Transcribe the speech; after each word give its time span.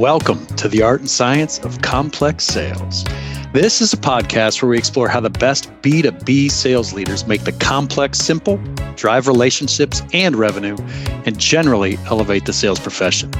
Welcome 0.00 0.46
to 0.56 0.66
the 0.66 0.80
art 0.80 1.00
and 1.00 1.10
science 1.10 1.58
of 1.58 1.82
complex 1.82 2.44
sales. 2.44 3.04
This 3.52 3.82
is 3.82 3.92
a 3.92 3.98
podcast 3.98 4.62
where 4.62 4.70
we 4.70 4.78
explore 4.78 5.08
how 5.08 5.20
the 5.20 5.28
best 5.28 5.70
B2B 5.82 6.50
sales 6.50 6.94
leaders 6.94 7.26
make 7.26 7.44
the 7.44 7.52
complex 7.52 8.18
simple, 8.18 8.56
drive 8.96 9.28
relationships 9.28 10.00
and 10.14 10.36
revenue, 10.36 10.78
and 11.26 11.38
generally 11.38 11.98
elevate 12.06 12.46
the 12.46 12.52
sales 12.54 12.80
profession. 12.80 13.30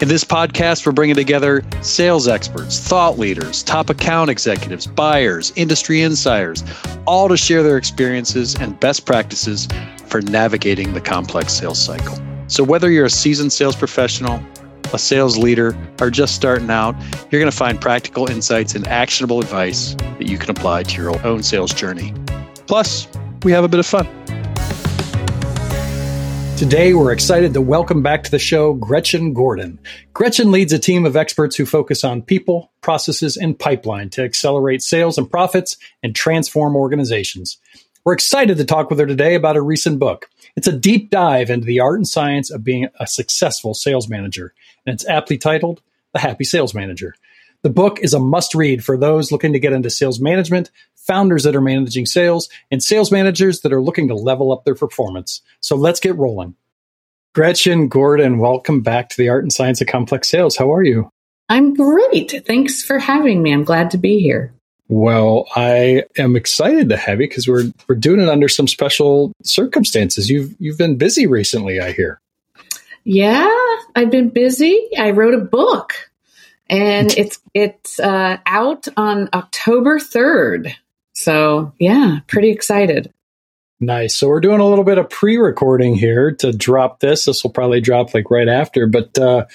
In 0.00 0.08
this 0.08 0.24
podcast, 0.24 0.84
we're 0.84 0.90
bringing 0.90 1.14
together 1.14 1.62
sales 1.80 2.26
experts, 2.26 2.80
thought 2.80 3.16
leaders, 3.16 3.62
top 3.62 3.88
account 3.88 4.30
executives, 4.30 4.88
buyers, 4.88 5.52
industry 5.54 6.02
insiders, 6.02 6.64
all 7.06 7.28
to 7.28 7.36
share 7.36 7.62
their 7.62 7.76
experiences 7.76 8.56
and 8.56 8.80
best 8.80 9.06
practices 9.06 9.68
for 10.06 10.20
navigating 10.22 10.92
the 10.92 11.00
complex 11.00 11.52
sales 11.52 11.80
cycle. 11.80 12.18
So, 12.48 12.64
whether 12.64 12.90
you're 12.90 13.06
a 13.06 13.10
seasoned 13.10 13.52
sales 13.52 13.76
professional, 13.76 14.42
a 14.92 14.98
sales 14.98 15.36
leader, 15.36 15.76
or 16.00 16.10
just 16.10 16.34
starting 16.34 16.70
out, 16.70 16.94
you're 17.30 17.40
going 17.40 17.50
to 17.50 17.56
find 17.56 17.80
practical 17.80 18.28
insights 18.30 18.74
and 18.74 18.86
actionable 18.88 19.40
advice 19.40 19.94
that 19.94 20.26
you 20.26 20.38
can 20.38 20.50
apply 20.50 20.82
to 20.84 21.02
your 21.02 21.26
own 21.26 21.42
sales 21.42 21.72
journey. 21.72 22.14
Plus, 22.66 23.08
we 23.42 23.52
have 23.52 23.64
a 23.64 23.68
bit 23.68 23.80
of 23.80 23.86
fun. 23.86 24.06
Today, 26.56 26.92
we're 26.92 27.10
excited 27.10 27.54
to 27.54 27.60
welcome 27.62 28.02
back 28.02 28.22
to 28.24 28.30
the 28.30 28.38
show 28.38 28.74
Gretchen 28.74 29.32
Gordon. 29.32 29.78
Gretchen 30.12 30.50
leads 30.50 30.74
a 30.74 30.78
team 30.78 31.06
of 31.06 31.16
experts 31.16 31.56
who 31.56 31.64
focus 31.64 32.04
on 32.04 32.20
people, 32.20 32.70
processes, 32.82 33.38
and 33.38 33.58
pipeline 33.58 34.10
to 34.10 34.22
accelerate 34.22 34.82
sales 34.82 35.16
and 35.16 35.30
profits 35.30 35.78
and 36.02 36.14
transform 36.14 36.76
organizations. 36.76 37.56
We're 38.02 38.14
excited 38.14 38.56
to 38.56 38.64
talk 38.64 38.88
with 38.88 38.98
her 38.98 39.06
today 39.06 39.34
about 39.34 39.56
her 39.56 39.64
recent 39.64 39.98
book. 39.98 40.30
It's 40.56 40.66
a 40.66 40.72
deep 40.72 41.10
dive 41.10 41.50
into 41.50 41.66
the 41.66 41.80
art 41.80 41.98
and 41.98 42.08
science 42.08 42.50
of 42.50 42.64
being 42.64 42.88
a 42.98 43.06
successful 43.06 43.74
sales 43.74 44.08
manager, 44.08 44.54
and 44.86 44.94
it's 44.94 45.06
aptly 45.06 45.36
titled 45.36 45.82
The 46.14 46.20
Happy 46.20 46.44
Sales 46.44 46.72
Manager. 46.72 47.14
The 47.62 47.68
book 47.68 47.98
is 48.00 48.14
a 48.14 48.18
must 48.18 48.54
read 48.54 48.82
for 48.82 48.96
those 48.96 49.30
looking 49.30 49.52
to 49.52 49.58
get 49.58 49.74
into 49.74 49.90
sales 49.90 50.18
management, 50.18 50.70
founders 50.96 51.42
that 51.42 51.54
are 51.54 51.60
managing 51.60 52.06
sales, 52.06 52.48
and 52.70 52.82
sales 52.82 53.12
managers 53.12 53.60
that 53.60 53.72
are 53.72 53.82
looking 53.82 54.08
to 54.08 54.14
level 54.14 54.50
up 54.50 54.64
their 54.64 54.74
performance. 54.74 55.42
So 55.60 55.76
let's 55.76 56.00
get 56.00 56.16
rolling. 56.16 56.54
Gretchen 57.34 57.88
Gordon, 57.88 58.38
welcome 58.38 58.80
back 58.80 59.10
to 59.10 59.16
the 59.18 59.28
Art 59.28 59.44
and 59.44 59.52
Science 59.52 59.82
of 59.82 59.88
Complex 59.88 60.30
Sales. 60.30 60.56
How 60.56 60.72
are 60.72 60.82
you? 60.82 61.10
I'm 61.50 61.74
great. 61.74 62.46
Thanks 62.46 62.82
for 62.82 62.98
having 62.98 63.42
me. 63.42 63.52
I'm 63.52 63.64
glad 63.64 63.90
to 63.90 63.98
be 63.98 64.20
here. 64.20 64.54
Well, 64.90 65.46
I 65.54 66.02
am 66.18 66.34
excited 66.34 66.88
to 66.88 66.96
have 66.96 67.20
you 67.20 67.28
because 67.28 67.46
we're 67.46 67.72
we're 67.88 67.94
doing 67.94 68.18
it 68.18 68.28
under 68.28 68.48
some 68.48 68.66
special 68.66 69.32
circumstances. 69.44 70.28
You've 70.28 70.56
you've 70.58 70.78
been 70.78 70.98
busy 70.98 71.28
recently, 71.28 71.78
I 71.78 71.92
hear. 71.92 72.20
Yeah, 73.04 73.48
I've 73.94 74.10
been 74.10 74.30
busy. 74.30 74.88
I 74.98 75.12
wrote 75.12 75.34
a 75.34 75.44
book, 75.44 75.92
and 76.68 77.08
it's 77.16 77.38
it's 77.54 78.00
uh, 78.00 78.38
out 78.44 78.88
on 78.96 79.28
October 79.32 80.00
third. 80.00 80.76
So 81.12 81.72
yeah, 81.78 82.18
pretty 82.26 82.50
excited. 82.50 83.12
Nice. 83.78 84.16
So 84.16 84.26
we're 84.26 84.40
doing 84.40 84.58
a 84.58 84.66
little 84.66 84.84
bit 84.84 84.98
of 84.98 85.08
pre-recording 85.08 85.94
here 85.94 86.32
to 86.32 86.50
drop 86.50 86.98
this. 86.98 87.26
This 87.26 87.44
will 87.44 87.52
probably 87.52 87.80
drop 87.80 88.12
like 88.12 88.28
right 88.28 88.48
after, 88.48 88.88
but. 88.88 89.16
Uh, 89.16 89.46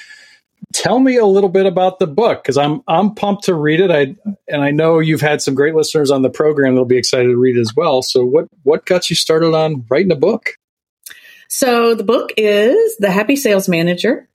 tell 0.74 1.00
me 1.00 1.18
a 1.18 1.26
little 1.26 1.50
bit 1.50 1.66
about 1.66 2.00
the 2.00 2.08
book 2.08 2.44
because 2.44 2.58
I'm 2.58 2.82
I'm 2.88 3.16
pumped 3.16 3.46
to 3.46 3.54
read 3.56 3.80
it. 3.80 3.92
I 3.92 4.16
and 4.48 4.64
I 4.64 4.72
know 4.72 5.00
you've 5.00 5.22
had 5.22 5.42
some 5.42 5.56
great 5.56 5.76
listeners 5.76 6.12
on 6.12 6.22
the 6.22 6.30
program 6.30 6.74
that'll 6.74 6.86
be 6.86 6.98
excited 6.98 7.28
to 7.28 7.38
read 7.38 7.58
it 7.58 7.62
as 7.62 7.74
well. 7.76 8.02
So 8.02 8.26
what 8.26 8.48
what 8.64 8.86
got 8.86 9.10
you 9.10 9.16
started 9.16 9.54
on 9.54 9.86
writing 9.90 10.12
a 10.12 10.16
book? 10.16 10.58
So 11.48 11.96
the 11.96 12.04
book 12.04 12.32
is 12.38 12.98
The 12.98 13.12
Happy 13.12 13.36
Sales 13.36 13.70
Manager, 13.70 14.28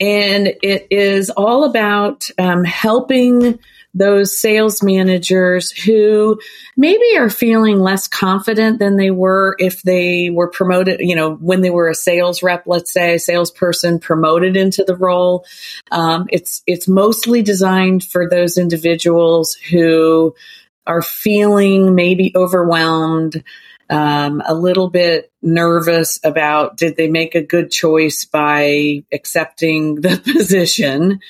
and 0.00 0.52
it 0.62 0.88
is 0.90 1.30
all 1.30 1.64
about 1.64 2.28
um, 2.38 2.64
helping 2.64 3.58
those 3.96 4.38
sales 4.38 4.82
managers 4.82 5.70
who 5.70 6.38
maybe 6.76 7.16
are 7.16 7.30
feeling 7.30 7.78
less 7.80 8.06
confident 8.06 8.78
than 8.78 8.96
they 8.96 9.10
were 9.10 9.56
if 9.58 9.80
they 9.82 10.28
were 10.28 10.48
promoted, 10.48 11.00
you 11.00 11.16
know, 11.16 11.34
when 11.36 11.62
they 11.62 11.70
were 11.70 11.88
a 11.88 11.94
sales 11.94 12.42
rep, 12.42 12.64
let's 12.66 12.92
say, 12.92 13.16
salesperson 13.16 13.98
promoted 13.98 14.54
into 14.54 14.84
the 14.84 14.94
role. 14.94 15.46
Um, 15.90 16.26
it's, 16.30 16.62
it's 16.66 16.86
mostly 16.86 17.42
designed 17.42 18.04
for 18.04 18.28
those 18.28 18.58
individuals 18.58 19.54
who 19.54 20.34
are 20.86 21.02
feeling 21.02 21.94
maybe 21.94 22.32
overwhelmed, 22.34 23.42
um, 23.88 24.42
a 24.44 24.54
little 24.54 24.90
bit 24.90 25.30
nervous 25.42 26.18
about 26.24 26.76
did 26.76 26.96
they 26.96 27.08
make 27.08 27.34
a 27.34 27.42
good 27.42 27.70
choice 27.70 28.24
by 28.24 29.04
accepting 29.12 29.94
the 30.00 30.18
position. 30.18 31.20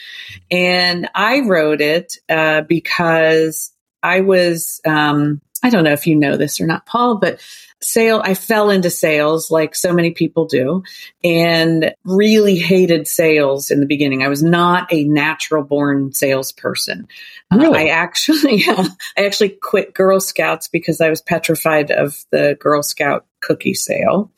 And 0.51 1.09
I 1.15 1.41
wrote 1.41 1.81
it 1.81 2.19
uh, 2.29 2.63
because 2.63 3.73
I 4.03 4.21
was, 4.21 4.81
um, 4.87 5.41
I 5.63 5.71
don't 5.71 5.85
know 5.85 5.93
if 5.93 6.07
you 6.07 6.17
know 6.17 6.37
this 6.37 6.61
or 6.61 6.67
not, 6.67 6.87
Paul, 6.87 7.17
but 7.17 7.41
sale, 7.87 8.21
I 8.23 8.35
fell 8.35 8.71
into 8.71 8.91
sales 8.91 9.51
like 9.51 9.75
so 9.75 9.93
many 9.93 10.11
people 10.11 10.47
do 10.47 10.83
and 11.23 11.95
really 12.05 12.57
hated 12.57 13.07
sales 13.07 13.71
in 13.71 13.81
the 13.81 13.87
beginning. 13.87 14.23
I 14.23 14.29
was 14.29 14.43
not 14.43 14.93
a 14.93 15.05
natural 15.05 15.63
born 15.63 16.13
salesperson. 16.13 17.07
Uh, 17.51 17.59
really? 17.59 17.79
Uh, 17.79 17.83
I 17.83 17.89
actually, 17.89 18.65
I 18.69 18.89
actually 19.17 19.51
quit 19.51 19.95
Girl 19.95 20.21
Scouts 20.21 20.69
because 20.69 21.01
I 21.01 21.11
was 21.11 21.23
petrified 21.23 21.91
of 21.91 22.17
the 22.33 22.57
Girl 22.59 22.83
Scout 22.83 23.25
cookie 23.41 23.75
sale. 23.75 24.33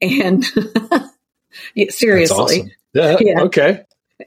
And 0.00 0.44
seriously. 1.88 2.36
Awesome. 2.36 2.70
Yeah, 2.94 3.16
yeah. 3.20 3.40
Okay 3.42 3.84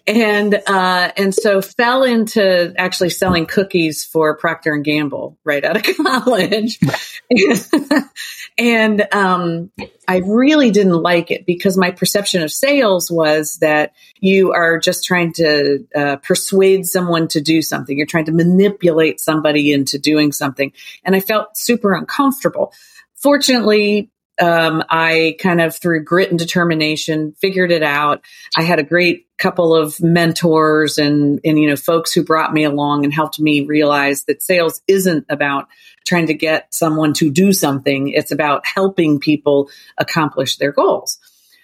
and 0.07 0.53
uh, 0.53 1.11
and 1.17 1.33
so 1.33 1.61
fell 1.61 2.03
into 2.03 2.73
actually 2.77 3.09
selling 3.09 3.45
cookies 3.45 4.03
for 4.03 4.35
Procter 4.37 4.73
and 4.73 4.83
Gamble 4.83 5.37
right 5.43 5.63
out 5.63 5.77
of 5.77 5.97
college, 6.05 6.79
and 8.57 9.07
um, 9.11 9.71
I 10.07 10.17
really 10.25 10.71
didn't 10.71 11.01
like 11.01 11.31
it 11.31 11.45
because 11.45 11.77
my 11.77 11.91
perception 11.91 12.41
of 12.43 12.51
sales 12.51 13.11
was 13.11 13.57
that 13.57 13.93
you 14.19 14.53
are 14.53 14.79
just 14.79 15.05
trying 15.05 15.33
to 15.33 15.85
uh, 15.95 16.15
persuade 16.17 16.85
someone 16.85 17.27
to 17.29 17.41
do 17.41 17.61
something. 17.61 17.97
You're 17.97 18.07
trying 18.07 18.25
to 18.25 18.31
manipulate 18.31 19.19
somebody 19.19 19.71
into 19.71 19.99
doing 19.99 20.31
something, 20.31 20.71
and 21.03 21.15
I 21.15 21.19
felt 21.19 21.57
super 21.57 21.93
uncomfortable. 21.93 22.73
Fortunately, 23.15 24.11
um, 24.41 24.83
I 24.89 25.37
kind 25.39 25.61
of 25.61 25.75
through 25.75 26.03
grit 26.03 26.29
and 26.29 26.39
determination 26.39 27.33
figured 27.39 27.71
it 27.71 27.83
out. 27.83 28.21
I 28.57 28.63
had 28.63 28.79
a 28.79 28.83
great 28.83 29.27
couple 29.37 29.75
of 29.75 30.01
mentors 30.01 30.97
and, 30.97 31.39
and, 31.43 31.59
you 31.59 31.69
know, 31.69 31.75
folks 31.75 32.13
who 32.13 32.23
brought 32.23 32.53
me 32.53 32.63
along 32.63 33.03
and 33.03 33.13
helped 33.13 33.39
me 33.39 33.65
realize 33.65 34.25
that 34.25 34.43
sales 34.43 34.81
isn't 34.87 35.25
about 35.29 35.67
trying 36.05 36.27
to 36.27 36.33
get 36.33 36.73
someone 36.73 37.13
to 37.13 37.29
do 37.31 37.51
something. 37.51 38.09
It's 38.09 38.31
about 38.31 38.65
helping 38.65 39.19
people 39.19 39.69
accomplish 39.97 40.57
their 40.57 40.71
goals. 40.71 41.19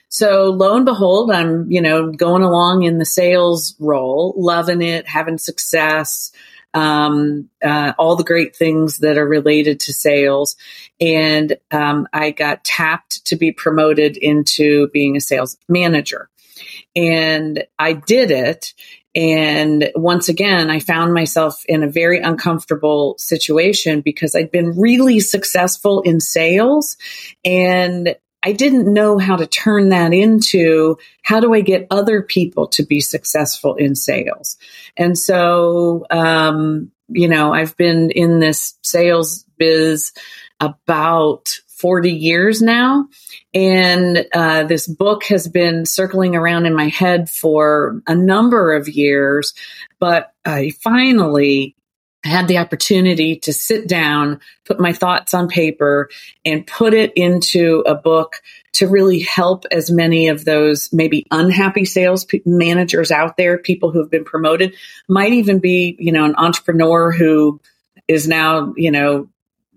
So 0.09 0.49
lo 0.49 0.75
and 0.75 0.85
behold, 0.85 1.31
I'm, 1.31 1.71
you 1.71 1.81
know, 1.81 2.11
going 2.11 2.43
along 2.43 2.83
in 2.83 2.97
the 2.97 3.05
sales 3.05 3.75
role, 3.79 4.33
loving 4.37 4.81
it, 4.81 5.07
having 5.07 5.37
success, 5.37 6.31
um, 6.73 7.49
uh, 7.63 7.93
all 7.97 8.15
the 8.15 8.23
great 8.23 8.55
things 8.55 8.99
that 8.99 9.17
are 9.17 9.27
related 9.27 9.79
to 9.81 9.93
sales. 9.93 10.55
And 10.99 11.57
um, 11.71 12.07
I 12.13 12.31
got 12.31 12.63
tapped 12.63 13.25
to 13.25 13.35
be 13.35 13.51
promoted 13.51 14.17
into 14.17 14.87
being 14.89 15.15
a 15.15 15.21
sales 15.21 15.57
manager. 15.67 16.29
And 16.95 17.65
I 17.79 17.93
did 17.93 18.31
it. 18.31 18.73
And 19.13 19.91
once 19.95 20.29
again, 20.29 20.69
I 20.69 20.79
found 20.79 21.13
myself 21.13 21.65
in 21.67 21.83
a 21.83 21.89
very 21.89 22.21
uncomfortable 22.21 23.15
situation 23.17 23.99
because 24.01 24.35
I'd 24.35 24.51
been 24.51 24.79
really 24.79 25.19
successful 25.19 26.01
in 26.01 26.21
sales 26.21 26.95
and 27.43 28.15
I 28.43 28.53
didn't 28.53 28.91
know 28.91 29.17
how 29.19 29.35
to 29.35 29.45
turn 29.45 29.89
that 29.89 30.13
into 30.13 30.97
how 31.21 31.39
do 31.39 31.53
I 31.53 31.61
get 31.61 31.87
other 31.91 32.21
people 32.21 32.67
to 32.69 32.83
be 32.83 32.99
successful 32.99 33.75
in 33.75 33.95
sales? 33.95 34.57
And 34.97 35.17
so, 35.17 36.05
um, 36.09 36.91
you 37.07 37.27
know, 37.27 37.53
I've 37.53 37.77
been 37.77 38.09
in 38.11 38.39
this 38.39 38.75
sales 38.81 39.45
biz 39.57 40.11
about 40.59 41.49
40 41.81 42.11
years 42.11 42.61
now. 42.61 43.07
And 43.53 44.25
uh, 44.33 44.63
this 44.63 44.87
book 44.87 45.23
has 45.25 45.47
been 45.47 45.85
circling 45.85 46.35
around 46.35 46.65
in 46.67 46.75
my 46.75 46.87
head 46.87 47.29
for 47.29 48.01
a 48.07 48.15
number 48.15 48.73
of 48.73 48.87
years, 48.87 49.53
but 49.99 50.33
I 50.45 50.71
finally 50.83 51.75
I 52.23 52.27
had 52.27 52.47
the 52.47 52.59
opportunity 52.59 53.37
to 53.37 53.53
sit 53.53 53.87
down, 53.87 54.41
put 54.65 54.79
my 54.79 54.93
thoughts 54.93 55.33
on 55.33 55.47
paper, 55.47 56.09
and 56.45 56.67
put 56.67 56.93
it 56.93 57.13
into 57.15 57.83
a 57.87 57.95
book 57.95 58.35
to 58.73 58.87
really 58.87 59.19
help 59.19 59.65
as 59.71 59.89
many 59.89 60.27
of 60.27 60.45
those 60.45 60.93
maybe 60.93 61.25
unhappy 61.31 61.83
sales 61.83 62.25
managers 62.45 63.11
out 63.11 63.37
there, 63.37 63.57
people 63.57 63.91
who 63.91 63.99
have 63.99 64.11
been 64.11 64.23
promoted, 64.23 64.75
might 65.09 65.33
even 65.33 65.59
be, 65.59 65.95
you 65.99 66.11
know, 66.11 66.25
an 66.25 66.35
entrepreneur 66.37 67.11
who 67.11 67.59
is 68.07 68.27
now, 68.27 68.73
you 68.77 68.91
know, 68.91 69.27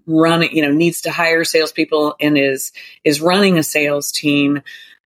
running, 0.07 0.55
you 0.55 0.63
know, 0.63 0.71
needs 0.71 1.03
to 1.03 1.11
hire 1.11 1.45
salespeople 1.45 2.15
and 2.21 2.37
is 2.37 2.73
is 3.05 3.21
running 3.23 3.59
a 3.59 3.63
sales 3.63 4.13
team 4.13 4.61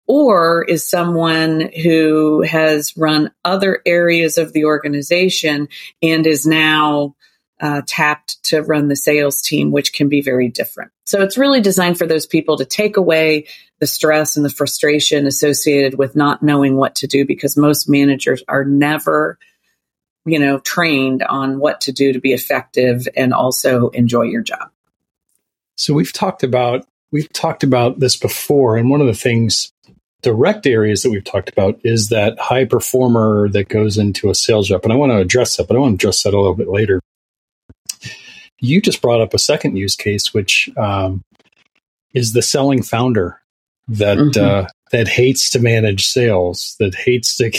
or 0.07 0.63
is 0.63 0.87
someone 0.87 1.71
who 1.81 2.41
has 2.41 2.95
run 2.97 3.31
other 3.45 3.81
areas 3.85 4.37
of 4.37 4.53
the 4.53 4.65
organization 4.65 5.69
and 6.01 6.27
is 6.27 6.45
now 6.45 7.15
uh, 7.61 7.81
tapped 7.87 8.43
to 8.43 8.61
run 8.61 8.89
the 8.89 8.95
sales 8.95 9.41
team, 9.41 9.71
which 9.71 9.93
can 9.93 10.09
be 10.09 10.21
very 10.21 10.49
different. 10.49 10.91
So 11.05 11.21
it's 11.21 11.37
really 11.37 11.61
designed 11.61 11.97
for 11.97 12.07
those 12.07 12.25
people 12.25 12.57
to 12.57 12.65
take 12.65 12.97
away 12.97 13.47
the 13.79 13.87
stress 13.87 14.35
and 14.35 14.45
the 14.45 14.49
frustration 14.49 15.27
associated 15.27 15.97
with 15.97 16.15
not 16.15 16.41
knowing 16.41 16.75
what 16.75 16.95
to 16.95 17.07
do 17.07 17.25
because 17.25 17.57
most 17.57 17.89
managers 17.89 18.43
are 18.47 18.65
never 18.65 19.37
you 20.25 20.39
know 20.39 20.57
trained 20.59 21.21
on 21.21 21.59
what 21.59 21.81
to 21.81 21.91
do 21.91 22.13
to 22.13 22.21
be 22.21 22.31
effective 22.31 23.09
and 23.17 23.33
also 23.33 23.89
enjoy 23.89 24.21
your 24.21 24.41
job 24.41 24.69
so 25.75 25.93
we've 25.93 26.13
talked 26.13 26.43
about 26.43 26.87
we've 27.11 27.31
talked 27.33 27.61
about 27.61 27.99
this 27.99 28.15
before 28.15 28.77
and 28.77 28.89
one 28.89 29.01
of 29.01 29.07
the 29.07 29.13
things 29.13 29.72
direct 30.23 30.65
areas 30.65 31.03
that 31.03 31.11
we've 31.11 31.23
talked 31.23 31.49
about 31.49 31.79
is 31.83 32.09
that 32.09 32.39
high 32.39 32.65
performer 32.65 33.49
that 33.49 33.69
goes 33.69 33.97
into 33.97 34.29
a 34.29 34.35
sales 34.35 34.71
rep 34.71 34.83
and 34.83 34.91
i 34.91 34.95
want 34.95 35.11
to 35.11 35.17
address 35.17 35.57
that 35.57 35.67
but 35.67 35.75
i 35.75 35.79
want 35.79 35.91
to 35.91 35.95
address 35.95 36.23
that 36.23 36.33
a 36.33 36.39
little 36.39 36.55
bit 36.55 36.69
later 36.69 36.99
you 38.63 38.81
just 38.81 39.01
brought 39.01 39.21
up 39.21 39.33
a 39.33 39.39
second 39.39 39.75
use 39.75 39.95
case, 39.95 40.33
which 40.33 40.69
um, 40.77 41.21
is 42.13 42.31
the 42.31 42.41
selling 42.41 42.81
founder 42.81 43.41
that 43.89 44.17
mm-hmm. 44.17 44.65
uh, 44.65 44.67
that 44.91 45.09
hates 45.09 45.49
to 45.49 45.59
manage 45.59 46.07
sales, 46.07 46.77
that 46.79 46.95
hates 46.95 47.35
to, 47.37 47.51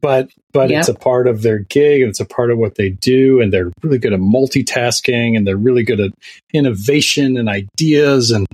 but 0.00 0.30
but 0.52 0.70
yep. 0.70 0.80
it's 0.80 0.88
a 0.88 0.94
part 0.94 1.28
of 1.28 1.42
their 1.42 1.58
gig 1.58 2.02
and 2.02 2.10
it's 2.10 2.20
a 2.20 2.24
part 2.24 2.50
of 2.50 2.58
what 2.58 2.74
they 2.74 2.90
do, 2.90 3.40
and 3.40 3.52
they're 3.52 3.70
really 3.82 3.98
good 3.98 4.12
at 4.12 4.20
multitasking 4.20 5.36
and 5.36 5.46
they're 5.46 5.56
really 5.56 5.82
good 5.82 6.00
at 6.00 6.10
innovation 6.52 7.36
and 7.36 7.48
ideas. 7.48 8.30
And 8.30 8.46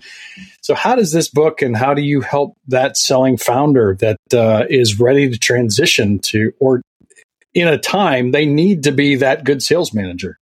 so, 0.61 0.75
how 0.75 0.97
does 0.97 1.13
this 1.13 1.29
book 1.29 1.63
and 1.63 1.77
how 1.77 1.95
do 1.95 2.03
you 2.03 2.21
help 2.21 2.57
that 2.69 2.97
selling 2.97 3.37
founder 3.37 3.97
that 4.01 4.19
uh, 4.35 4.65
is 4.69 5.01
ready 5.01 5.31
to 5.31 5.39
transition 5.39 6.19
to 6.21 6.53
or 6.59 6.83
in 7.55 7.69
a 7.69 7.79
time 7.79 8.33
they 8.33 8.47
need 8.47 8.83
to 8.85 8.93
be 8.93 9.17
that 9.17 9.45
good 9.45 9.63
sales 9.63 9.95
manager? 9.95 10.39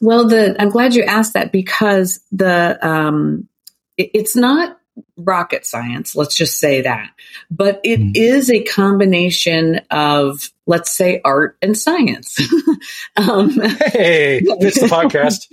Well, 0.00 0.26
the 0.26 0.60
I'm 0.60 0.70
glad 0.70 0.94
you 0.94 1.02
asked 1.04 1.34
that 1.34 1.52
because 1.52 2.20
the 2.32 2.78
um, 2.86 3.48
it, 3.96 4.10
it's 4.14 4.34
not 4.34 4.78
rocket 5.16 5.64
science. 5.64 6.14
Let's 6.14 6.36
just 6.36 6.58
say 6.58 6.82
that, 6.82 7.10
but 7.50 7.80
it 7.84 8.00
mm. 8.00 8.12
is 8.14 8.50
a 8.50 8.62
combination 8.62 9.80
of 9.90 10.50
let's 10.66 10.90
say 10.90 11.20
art 11.24 11.56
and 11.62 11.76
science. 11.76 12.38
um, 13.16 13.50
hey, 13.50 14.40
it's 14.44 14.80
the 14.80 14.86
podcast. 14.86 15.48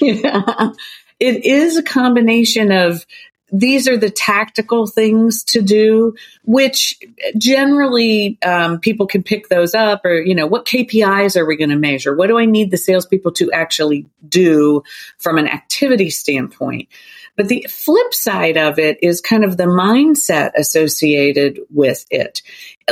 yeah, 0.00 0.72
it 1.18 1.44
is 1.44 1.76
a 1.76 1.82
combination 1.82 2.72
of 2.72 3.04
these 3.52 3.88
are 3.88 3.96
the 3.96 4.10
tactical 4.10 4.86
things 4.86 5.44
to 5.44 5.62
do, 5.62 6.14
which 6.44 6.98
generally 7.36 8.38
um, 8.42 8.78
people 8.78 9.06
can 9.06 9.22
pick 9.22 9.48
those 9.48 9.74
up 9.74 10.04
or, 10.04 10.20
you 10.20 10.34
know, 10.34 10.46
what 10.46 10.66
KPIs 10.66 11.36
are 11.36 11.46
we 11.46 11.56
going 11.56 11.70
to 11.70 11.76
measure? 11.76 12.14
What 12.14 12.28
do 12.28 12.38
I 12.38 12.44
need 12.44 12.70
the 12.70 12.76
salespeople 12.76 13.32
to 13.32 13.50
actually 13.52 14.06
do 14.26 14.82
from 15.18 15.38
an 15.38 15.48
activity 15.48 16.10
standpoint? 16.10 16.88
But 17.36 17.48
the 17.48 17.66
flip 17.70 18.12
side 18.12 18.56
of 18.56 18.78
it 18.78 18.98
is 19.02 19.20
kind 19.20 19.44
of 19.44 19.56
the 19.56 19.64
mindset 19.64 20.52
associated 20.56 21.60
with 21.70 22.04
it. 22.10 22.42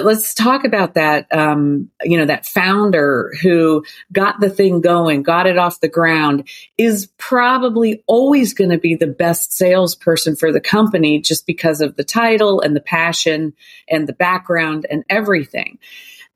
Let's 0.01 0.33
talk 0.33 0.65
about 0.65 0.95
that. 0.95 1.27
Um, 1.33 1.91
you 2.03 2.17
know, 2.17 2.27
that 2.27 2.47
founder 2.47 3.33
who 3.43 3.85
got 4.13 4.41
the 4.41 4.49
thing 4.49 4.81
going, 4.81 5.23
got 5.23 5.47
it 5.47 5.59
off 5.59 5.81
the 5.81 5.89
ground, 5.89 6.49
is 6.79 7.09
probably 7.19 8.03
always 8.07 8.55
going 8.55 8.71
to 8.71 8.79
be 8.79 8.95
the 8.95 9.07
best 9.07 9.53
salesperson 9.53 10.37
for 10.37 10.53
the 10.53 10.61
company 10.61 11.21
just 11.21 11.47
because 11.47 11.81
of 11.81 11.97
the 11.97 12.05
title 12.05 12.61
and 12.61 12.77
the 12.77 12.81
passion 12.81 13.55
and 13.89 14.07
the 14.07 14.13
background 14.13 14.87
and 14.89 15.05
everything. 15.11 15.79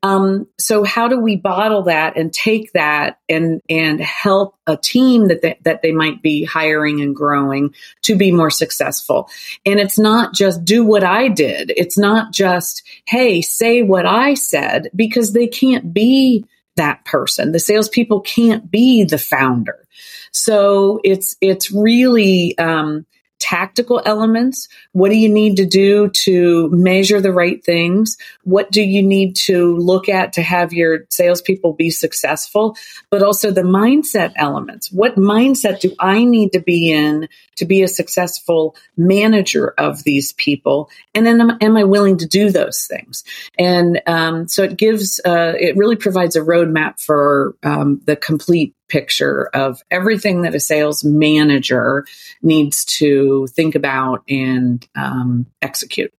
Um, 0.03 0.47
so 0.59 0.83
how 0.83 1.07
do 1.07 1.17
we 1.17 1.37
bottle 1.37 1.83
that 1.83 2.17
and 2.17 2.31
take 2.31 2.73
that 2.73 3.19
and 3.29 3.61
and 3.69 4.01
help 4.01 4.57
a 4.67 4.75
team 4.75 5.29
that 5.29 5.41
they, 5.41 5.57
that 5.63 5.81
they 5.81 5.93
might 5.93 6.21
be 6.21 6.43
hiring 6.43 7.01
and 7.01 7.15
growing 7.15 7.73
to 8.03 8.15
be 8.15 8.31
more 8.31 8.51
successful? 8.51 9.29
And 9.65 9.79
it's 9.79 9.97
not 9.97 10.33
just 10.33 10.65
do 10.65 10.83
what 10.83 11.05
I 11.05 11.29
did. 11.29 11.71
It's 11.75 11.97
not 11.97 12.33
just 12.33 12.83
hey 13.05 13.41
say 13.41 13.81
what 13.81 14.05
I 14.05 14.33
said 14.33 14.89
because 14.93 15.31
they 15.31 15.47
can't 15.47 15.93
be 15.93 16.45
that 16.75 17.05
person. 17.05 17.53
The 17.53 17.59
salespeople 17.59 18.21
can't 18.21 18.69
be 18.69 19.05
the 19.05 19.17
founder. 19.17 19.87
So 20.31 20.99
it's 21.03 21.37
it's 21.39 21.71
really 21.71 22.57
um, 22.57 23.05
tactical 23.43 24.01
elements. 24.05 24.69
What 24.93 25.09
do 25.09 25.17
you 25.17 25.27
need 25.27 25.57
to 25.57 25.65
do 25.65 26.07
to 26.07 26.69
measure 26.69 27.19
the 27.19 27.33
right 27.33 27.61
things? 27.61 28.17
What 28.45 28.71
do 28.71 28.81
you 28.81 29.03
need 29.03 29.35
to 29.47 29.75
look 29.75 30.07
at 30.07 30.31
to 30.33 30.41
have 30.41 30.71
your 30.71 30.99
salespeople 31.09 31.73
be 31.73 31.89
successful? 31.89 32.77
But 33.09 33.21
also 33.21 33.51
the 33.51 33.61
mindset 33.61 34.31
elements. 34.37 34.89
What 34.93 35.17
mindset 35.17 35.81
do 35.81 35.93
I 35.99 36.23
need 36.23 36.53
to 36.53 36.61
be 36.61 36.89
in 36.89 37.27
to 37.57 37.65
be 37.65 37.83
a 37.83 37.89
successful 37.89 38.77
manager 38.95 39.73
of 39.77 40.03
these 40.05 40.31
people? 40.31 40.89
And 41.13 41.25
then 41.25 41.57
am, 41.59 41.75
I 41.75 41.83
willing 41.83 42.19
to 42.19 42.25
do 42.25 42.49
those 42.49 42.85
things? 42.85 43.25
And 43.59 44.01
um, 44.07 44.47
so 44.47 44.63
it 44.63 44.77
gives, 44.77 45.19
uh, 45.25 45.53
it 45.59 45.75
really 45.75 45.97
provides 45.97 46.37
a 46.37 46.41
roadmap 46.41 47.01
for 47.01 47.57
um, 47.61 47.99
the 48.05 48.15
complete 48.15 48.73
picture 48.93 49.49
of 49.55 49.81
everything 49.89 50.43
that 50.43 50.53
a 50.53 50.59
sales 50.59 51.03
manager 51.03 52.05
needs 52.43 52.85
to 52.85 53.47
think 53.47 53.73
about 53.73 54.21
and 54.29 54.87
um, 54.95 55.47
execute. 55.63 56.13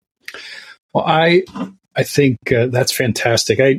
Well, 0.92 1.04
I 1.06 1.44
I 1.94 2.02
think 2.02 2.38
uh, 2.52 2.66
that's 2.66 2.90
fantastic. 2.90 3.60
I 3.60 3.78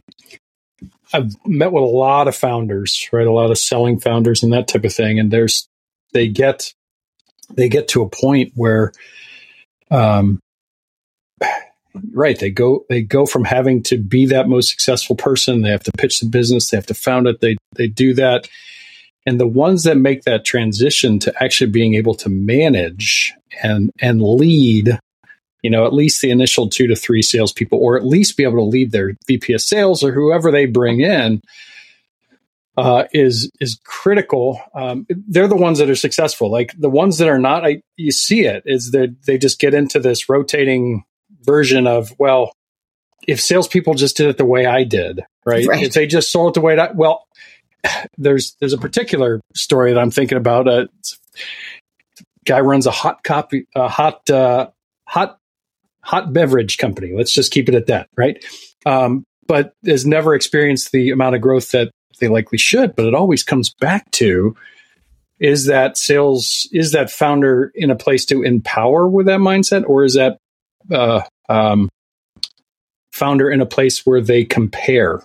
I've 1.13 1.33
met 1.45 1.74
with 1.74 1.83
a 1.83 1.88
lot 1.88 2.30
of 2.30 2.38
founders, 2.38 3.09
right? 3.12 3.27
A 3.27 3.31
lot 3.31 3.51
of 3.51 3.57
selling 3.57 4.00
founders 4.00 4.44
and 4.44 4.53
that 4.53 4.69
type 4.69 4.86
of 4.86 4.94
thing, 4.94 5.19
and 5.19 5.30
there's 5.30 5.68
they 6.13 6.30
get 6.30 6.74
they 7.50 7.68
get 7.68 7.89
to 7.89 8.01
a 8.01 8.09
point 8.09 8.53
where 8.56 8.94
um 9.92 10.39
right 12.12 12.39
they 12.39 12.50
go 12.50 12.86
they 12.88 13.01
go 13.01 13.25
from 13.25 13.44
having 13.44 13.83
to 13.83 13.97
be 13.97 14.25
that 14.25 14.47
most 14.47 14.69
successful 14.69 15.15
person 15.15 15.62
they 15.62 15.69
have 15.69 15.83
to 15.83 15.92
pitch 15.92 16.19
the 16.19 16.27
business 16.27 16.69
they 16.69 16.77
have 16.77 16.88
to 16.88 16.95
found 16.95 17.27
it 17.27 17.39
they 17.39 17.56
they 17.75 17.88
do 17.88 18.15
that 18.15 18.50
and 19.25 19.39
the 19.39 19.48
ones 19.48 19.83
that 19.83 19.98
make 19.98 20.24
that 20.24 20.45
transition 20.45 21.19
to 21.19 21.44
actually 21.44 21.72
being 21.72 21.95
able 21.95 22.16
to 22.16 22.30
manage 22.30 23.33
and 23.63 23.92
and 24.00 24.22
lead, 24.22 25.00
you 25.62 25.69
know, 25.69 25.86
at 25.86 25.94
least 25.94 26.22
the 26.22 26.31
initial 26.31 26.69
two 26.69 26.88
to 26.88 26.95
three 26.95 27.22
salespeople, 27.22 27.80
or 27.80 27.98
at 27.98 28.06
least 28.06 28.38
be 28.38 28.44
able 28.44 28.57
to 28.57 28.63
lead 28.63 28.92
their 28.92 29.16
VP 29.27 29.54
of 29.54 29.62
sales 29.62 30.04
or 30.04 30.12
whoever 30.12 30.52
they 30.52 30.66
bring 30.66 31.02
in, 31.02 31.42
uh, 32.78 33.06
is 33.14 33.52
is 33.59 33.80
critical. 33.83 34.61
Um, 34.73 35.07
they're 35.09 35.47
the 35.47 35.56
ones 35.56 35.80
that 35.80 35.90
are 35.90 35.95
successful. 35.95 36.52
Like 36.52 36.73
the 36.78 36.90
ones 36.90 37.18
that 37.18 37.30
are 37.30 37.40
not, 37.40 37.66
I, 37.66 37.81
you 37.95 38.11
see 38.11 38.42
it 38.42 38.64
is 38.66 38.92
that 38.92 39.16
they 39.26 39.38
just 39.38 39.59
get 39.59 39.73
into 39.73 39.99
this 39.99 40.30
rotating 40.30 41.04
version 41.42 41.88
of 41.88 42.14
well, 42.19 42.52
if 43.28 43.42
salespeople 43.42 43.95
just 43.95 44.18
did 44.18 44.28
it 44.28 44.38
the 44.38 44.45
way 44.45 44.66
I 44.66 44.83
did, 44.83 45.21
right? 45.45 45.66
right. 45.66 45.83
If 45.83 45.94
they 45.94 46.06
just 46.06 46.31
sold 46.31 46.52
it 46.52 46.59
the 46.59 46.66
way 46.66 46.76
that 46.76 46.95
well, 46.95 47.26
there's 48.18 48.56
there's 48.59 48.73
a 48.73 48.77
particular 48.77 49.42
story 49.54 49.94
that 49.94 49.99
I'm 49.99 50.11
thinking 50.11 50.37
about. 50.37 50.68
A 50.68 50.71
uh, 50.71 50.85
guy 52.45 52.59
runs 52.59 52.85
a 52.85 52.92
hot 52.92 53.23
copy, 53.23 53.68
a 53.75 53.87
hot 53.87 54.30
uh, 54.30 54.69
hot 55.07 55.37
hot 56.01 56.33
beverage 56.33 56.77
company. 56.77 57.13
Let's 57.15 57.31
just 57.31 57.51
keep 57.51 57.69
it 57.69 57.75
at 57.75 57.87
that, 57.87 58.07
right? 58.15 58.44
Um, 58.85 59.23
but 59.47 59.73
has 59.85 60.06
never 60.06 60.35
experienced 60.35 60.92
the 60.92 61.11
amount 61.11 61.35
of 61.35 61.42
growth 61.42 61.71
that 61.71 61.92
they 62.19 62.27
likely 62.27 62.57
should. 62.57 62.95
But 62.95 63.06
it 63.06 63.15
always 63.15 63.44
comes 63.44 63.73
back 63.80 64.09
to 64.11 64.56
is 65.39 65.65
that 65.65 65.97
sales 65.97 66.68
is 66.71 66.94
that 66.94 67.11
founder 67.11 67.71
in 67.75 67.92
a 67.92 67.95
place 67.95 68.25
to 68.25 68.44
empower 68.44 69.07
with 69.07 69.25
that 69.25 69.39
mindset, 69.39 69.87
or 69.87 70.04
is 70.04 70.13
that 70.13 70.37
uh, 70.92 71.21
um, 71.49 71.89
founder 73.11 73.49
in 73.49 73.61
a 73.61 73.65
place 73.65 74.06
where 74.06 74.21
they 74.21 74.45
compare 74.45 75.23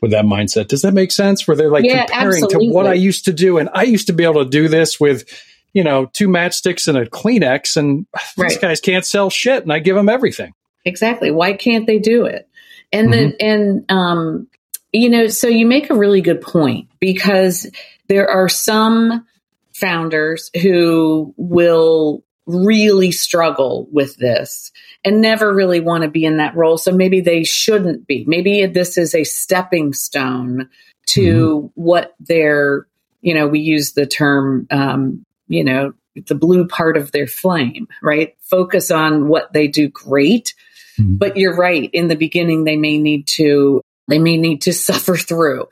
with 0.00 0.12
that 0.12 0.24
mindset. 0.24 0.68
Does 0.68 0.82
that 0.82 0.94
make 0.94 1.12
sense? 1.12 1.46
Where 1.46 1.56
they're 1.56 1.70
like 1.70 1.84
yeah, 1.84 2.06
comparing 2.06 2.44
absolutely. 2.44 2.68
to 2.68 2.74
what 2.74 2.86
I 2.86 2.94
used 2.94 3.24
to 3.26 3.32
do, 3.32 3.58
and 3.58 3.68
I 3.72 3.84
used 3.84 4.06
to 4.08 4.12
be 4.12 4.24
able 4.24 4.44
to 4.44 4.50
do 4.50 4.68
this 4.68 5.00
with, 5.00 5.24
you 5.72 5.84
know, 5.84 6.06
two 6.06 6.28
matchsticks 6.28 6.88
and 6.88 6.96
a 6.96 7.06
Kleenex, 7.06 7.76
and 7.76 8.06
right. 8.36 8.48
these 8.48 8.58
guys 8.58 8.80
can't 8.80 9.04
sell 9.04 9.30
shit, 9.30 9.62
and 9.62 9.72
I 9.72 9.78
give 9.78 9.96
them 9.96 10.08
everything. 10.08 10.52
Exactly. 10.84 11.30
Why 11.30 11.52
can't 11.54 11.86
they 11.86 11.98
do 11.98 12.24
it? 12.24 12.48
And 12.92 13.12
mm-hmm. 13.12 13.30
the 13.30 13.42
and 13.42 13.84
um, 13.90 14.48
you 14.92 15.10
know, 15.10 15.26
so 15.26 15.48
you 15.48 15.66
make 15.66 15.90
a 15.90 15.94
really 15.94 16.20
good 16.20 16.40
point 16.40 16.88
because 17.00 17.70
there 18.08 18.28
are 18.28 18.48
some 18.48 19.26
founders 19.74 20.50
who 20.60 21.34
will 21.36 22.24
really 22.48 23.12
struggle 23.12 23.86
with 23.92 24.16
this 24.16 24.72
and 25.04 25.20
never 25.20 25.54
really 25.54 25.80
want 25.80 26.02
to 26.02 26.10
be 26.10 26.24
in 26.24 26.38
that 26.38 26.56
role. 26.56 26.78
So 26.78 26.90
maybe 26.90 27.20
they 27.20 27.44
shouldn't 27.44 28.06
be. 28.06 28.24
Maybe 28.26 28.66
this 28.66 28.98
is 28.98 29.14
a 29.14 29.24
stepping 29.24 29.92
stone 29.92 30.68
to 31.10 31.58
mm-hmm. 31.58 31.66
what 31.80 32.14
they're, 32.18 32.86
you 33.20 33.34
know, 33.34 33.46
we 33.46 33.60
use 33.60 33.92
the 33.92 34.06
term, 34.06 34.66
um, 34.70 35.24
you 35.46 35.62
know, 35.62 35.92
the 36.26 36.34
blue 36.34 36.66
part 36.66 36.96
of 36.96 37.12
their 37.12 37.28
flame, 37.28 37.86
right? 38.02 38.34
Focus 38.40 38.90
on 38.90 39.28
what 39.28 39.52
they 39.52 39.68
do 39.68 39.88
great 39.88 40.54
Mm-hmm. 40.98 41.16
But 41.16 41.36
you're 41.36 41.56
right. 41.56 41.88
In 41.92 42.08
the 42.08 42.16
beginning, 42.16 42.64
they 42.64 42.76
may 42.76 42.98
need 42.98 43.26
to, 43.28 43.82
they 44.08 44.18
may 44.18 44.36
need 44.36 44.62
to 44.62 44.72
suffer 44.72 45.16
through. 45.16 45.68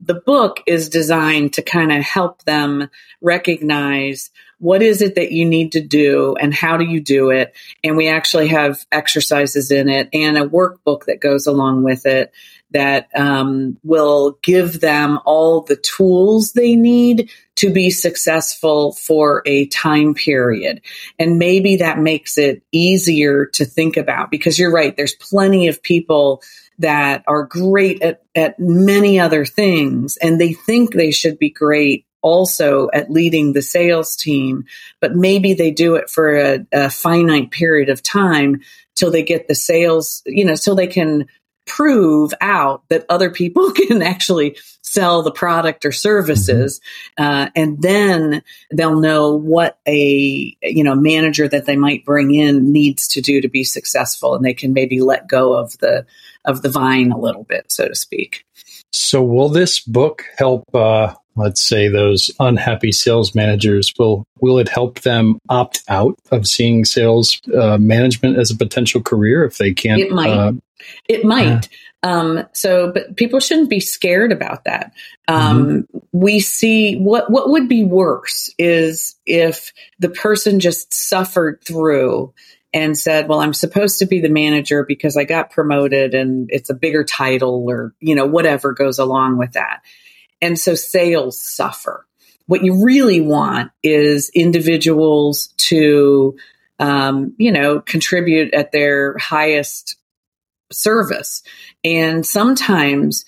The 0.00 0.14
book 0.14 0.62
is 0.66 0.90
designed 0.90 1.54
to 1.54 1.62
kind 1.62 1.90
of 1.90 2.02
help 2.02 2.42
them 2.44 2.90
recognize 3.22 4.30
what 4.58 4.82
is 4.82 5.02
it 5.02 5.16
that 5.16 5.32
you 5.32 5.44
need 5.44 5.72
to 5.72 5.80
do 5.80 6.34
and 6.36 6.54
how 6.54 6.76
do 6.76 6.84
you 6.84 7.00
do 7.00 7.30
it? 7.30 7.54
And 7.84 7.96
we 7.96 8.08
actually 8.08 8.48
have 8.48 8.84
exercises 8.90 9.70
in 9.70 9.88
it 9.88 10.08
and 10.12 10.38
a 10.38 10.48
workbook 10.48 11.04
that 11.06 11.20
goes 11.20 11.46
along 11.46 11.82
with 11.82 12.06
it 12.06 12.32
that 12.70 13.08
um, 13.14 13.78
will 13.84 14.38
give 14.42 14.80
them 14.80 15.20
all 15.24 15.60
the 15.60 15.76
tools 15.76 16.52
they 16.52 16.74
need 16.74 17.30
to 17.56 17.72
be 17.72 17.90
successful 17.90 18.92
for 18.92 19.42
a 19.46 19.66
time 19.66 20.14
period. 20.14 20.82
And 21.18 21.38
maybe 21.38 21.76
that 21.76 21.98
makes 21.98 22.36
it 22.36 22.62
easier 22.72 23.46
to 23.54 23.64
think 23.64 23.96
about 23.96 24.30
because 24.30 24.58
you're 24.58 24.72
right, 24.72 24.96
there's 24.96 25.14
plenty 25.14 25.68
of 25.68 25.82
people 25.82 26.42
that 26.78 27.22
are 27.26 27.44
great 27.44 28.02
at, 28.02 28.22
at 28.34 28.58
many 28.58 29.18
other 29.20 29.44
things 29.44 30.18
and 30.18 30.40
they 30.40 30.52
think 30.52 30.92
they 30.92 31.10
should 31.10 31.38
be 31.38 31.50
great 31.50 32.04
also 32.26 32.90
at 32.92 33.08
leading 33.08 33.52
the 33.52 33.62
sales 33.62 34.16
team, 34.16 34.64
but 35.00 35.14
maybe 35.14 35.54
they 35.54 35.70
do 35.70 35.94
it 35.94 36.10
for 36.10 36.36
a, 36.36 36.66
a 36.72 36.90
finite 36.90 37.52
period 37.52 37.88
of 37.88 38.02
time 38.02 38.62
till 38.96 39.12
they 39.12 39.22
get 39.22 39.46
the 39.46 39.54
sales, 39.54 40.22
you 40.26 40.44
know, 40.44 40.56
till 40.56 40.74
they 40.74 40.88
can 40.88 41.26
prove 41.66 42.32
out 42.40 42.82
that 42.88 43.06
other 43.08 43.30
people 43.30 43.70
can 43.88 44.02
actually 44.02 44.56
sell 44.82 45.22
the 45.22 45.32
product 45.32 45.84
or 45.84 45.92
services 45.92 46.80
mm-hmm. 47.18 47.24
uh, 47.24 47.50
and 47.56 47.82
then 47.82 48.42
they'll 48.72 49.00
know 49.00 49.36
what 49.36 49.78
a 49.86 50.56
you 50.62 50.84
know 50.84 50.94
manager 50.94 51.48
that 51.48 51.66
they 51.66 51.76
might 51.76 52.04
bring 52.04 52.32
in 52.32 52.72
needs 52.72 53.08
to 53.08 53.20
do 53.20 53.40
to 53.40 53.48
be 53.48 53.64
successful 53.64 54.36
and 54.36 54.44
they 54.44 54.54
can 54.54 54.72
maybe 54.72 55.00
let 55.00 55.26
go 55.26 55.54
of 55.54 55.76
the 55.78 56.06
of 56.44 56.62
the 56.62 56.68
vine 56.68 57.10
a 57.10 57.18
little 57.18 57.42
bit 57.42 57.70
so 57.70 57.88
to 57.88 57.96
speak 57.96 58.46
so 58.92 59.20
will 59.20 59.48
this 59.48 59.80
book 59.80 60.24
help 60.38 60.62
uh, 60.72 61.12
let's 61.36 61.60
say 61.60 61.88
those 61.88 62.30
unhappy 62.40 62.92
sales 62.92 63.34
managers 63.34 63.92
will 63.98 64.24
will 64.40 64.58
it 64.58 64.68
help 64.68 65.00
them 65.00 65.38
opt 65.48 65.82
out 65.88 66.16
of 66.30 66.46
seeing 66.46 66.84
sales 66.84 67.40
uh, 67.56 67.78
management 67.78 68.38
as 68.38 68.50
a 68.50 68.56
potential 68.56 69.00
career 69.00 69.44
if 69.44 69.58
they 69.58 69.72
can't 69.72 70.00
it 70.00 70.10
might 70.10 70.30
uh, 70.30 70.52
it 71.08 71.24
might 71.24 71.68
um, 72.02 72.46
so 72.52 72.92
but 72.92 73.16
people 73.16 73.40
shouldn't 73.40 73.70
be 73.70 73.80
scared 73.80 74.32
about 74.32 74.64
that 74.64 74.92
um, 75.28 75.66
mm-hmm. 75.66 75.98
we 76.12 76.40
see 76.40 76.96
what 76.96 77.30
what 77.30 77.50
would 77.50 77.68
be 77.68 77.84
worse 77.84 78.52
is 78.58 79.16
if 79.26 79.72
the 79.98 80.10
person 80.10 80.60
just 80.60 80.92
suffered 80.92 81.62
through 81.64 82.32
and 82.76 82.98
said, 82.98 83.26
well, 83.26 83.40
I'm 83.40 83.54
supposed 83.54 84.00
to 84.00 84.06
be 84.06 84.20
the 84.20 84.28
manager 84.28 84.84
because 84.84 85.16
I 85.16 85.24
got 85.24 85.50
promoted 85.50 86.12
and 86.12 86.50
it's 86.52 86.68
a 86.68 86.74
bigger 86.74 87.04
title 87.04 87.64
or, 87.66 87.94
you 88.00 88.14
know, 88.14 88.26
whatever 88.26 88.72
goes 88.72 88.98
along 88.98 89.38
with 89.38 89.52
that. 89.52 89.80
And 90.40 90.58
so 90.58 90.74
sales 90.74 91.40
suffer. 91.40 92.06
What 92.46 92.62
you 92.64 92.84
really 92.84 93.20
want 93.20 93.72
is 93.82 94.30
individuals 94.34 95.48
to, 95.58 96.36
um, 96.78 97.34
you 97.38 97.50
know, 97.50 97.80
contribute 97.80 98.54
at 98.54 98.72
their 98.72 99.16
highest 99.18 99.96
service. 100.70 101.42
And 101.84 102.24
sometimes 102.24 103.24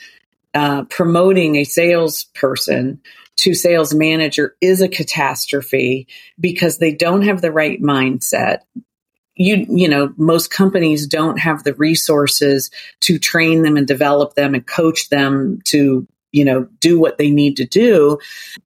uh, 0.54 0.84
promoting 0.84 1.56
a 1.56 1.64
salesperson 1.64 3.00
to 3.36 3.54
sales 3.54 3.94
manager 3.94 4.56
is 4.60 4.80
a 4.80 4.88
catastrophe 4.88 6.08
because 6.40 6.78
they 6.78 6.92
don't 6.92 7.22
have 7.22 7.40
the 7.40 7.52
right 7.52 7.80
mindset 7.80 8.60
you 9.38 9.64
you 9.70 9.88
know 9.88 10.12
most 10.16 10.50
companies 10.50 11.06
don't 11.06 11.38
have 11.38 11.62
the 11.62 11.74
resources 11.74 12.70
to 13.00 13.18
train 13.18 13.62
them 13.62 13.76
and 13.76 13.86
develop 13.86 14.34
them 14.34 14.54
and 14.54 14.66
coach 14.66 15.08
them 15.08 15.60
to 15.64 16.06
you 16.32 16.44
know, 16.44 16.68
do 16.80 17.00
what 17.00 17.18
they 17.18 17.30
need 17.30 17.56
to 17.56 17.64
do. 17.64 18.18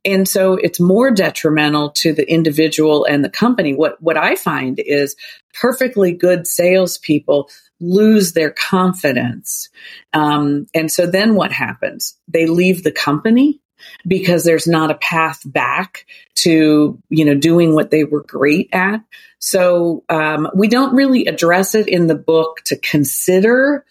And 0.05 0.27
so 0.29 0.55
it's 0.55 0.81
more 0.81 1.11
detrimental 1.11 1.91
to 1.91 2.13
the 2.13 2.29
individual 2.29 3.05
and 3.05 3.25
the 3.25 3.31
company. 3.31 3.75
What, 3.75 4.03
what 4.03 4.17
I 4.17 4.35
find 4.35 4.79
is 4.79 5.17
perfectly 5.55 6.13
good 6.13 6.47
salespeople 6.47 7.49
lose 7.81 8.33
their 8.33 8.51
confidence. 8.51 9.69
Um, 10.13 10.67
and 10.75 10.91
so 10.91 11.07
then 11.07 11.35
what 11.35 11.53
happens? 11.53 12.17
They 12.29 12.47
leave 12.47 12.83
the 12.83 12.93
company 12.93 13.61
because 14.07 14.45
there's 14.45 14.67
not 14.67 14.91
a 14.91 14.97
path 14.97 15.41
back 15.45 16.07
to 16.35 17.01
you 17.09 17.25
know 17.25 17.35
doing 17.35 17.75
what 17.75 17.91
they 17.91 18.05
were 18.05 18.23
great 18.23 18.69
at 18.73 19.01
so 19.39 20.05
um, 20.09 20.49
we 20.55 20.69
don't 20.69 20.95
really 20.95 21.27
address 21.27 21.75
it 21.75 21.89
in 21.89 22.07
the 22.07 22.15
book 22.15 22.61
to 22.67 22.79
consider 22.79 23.85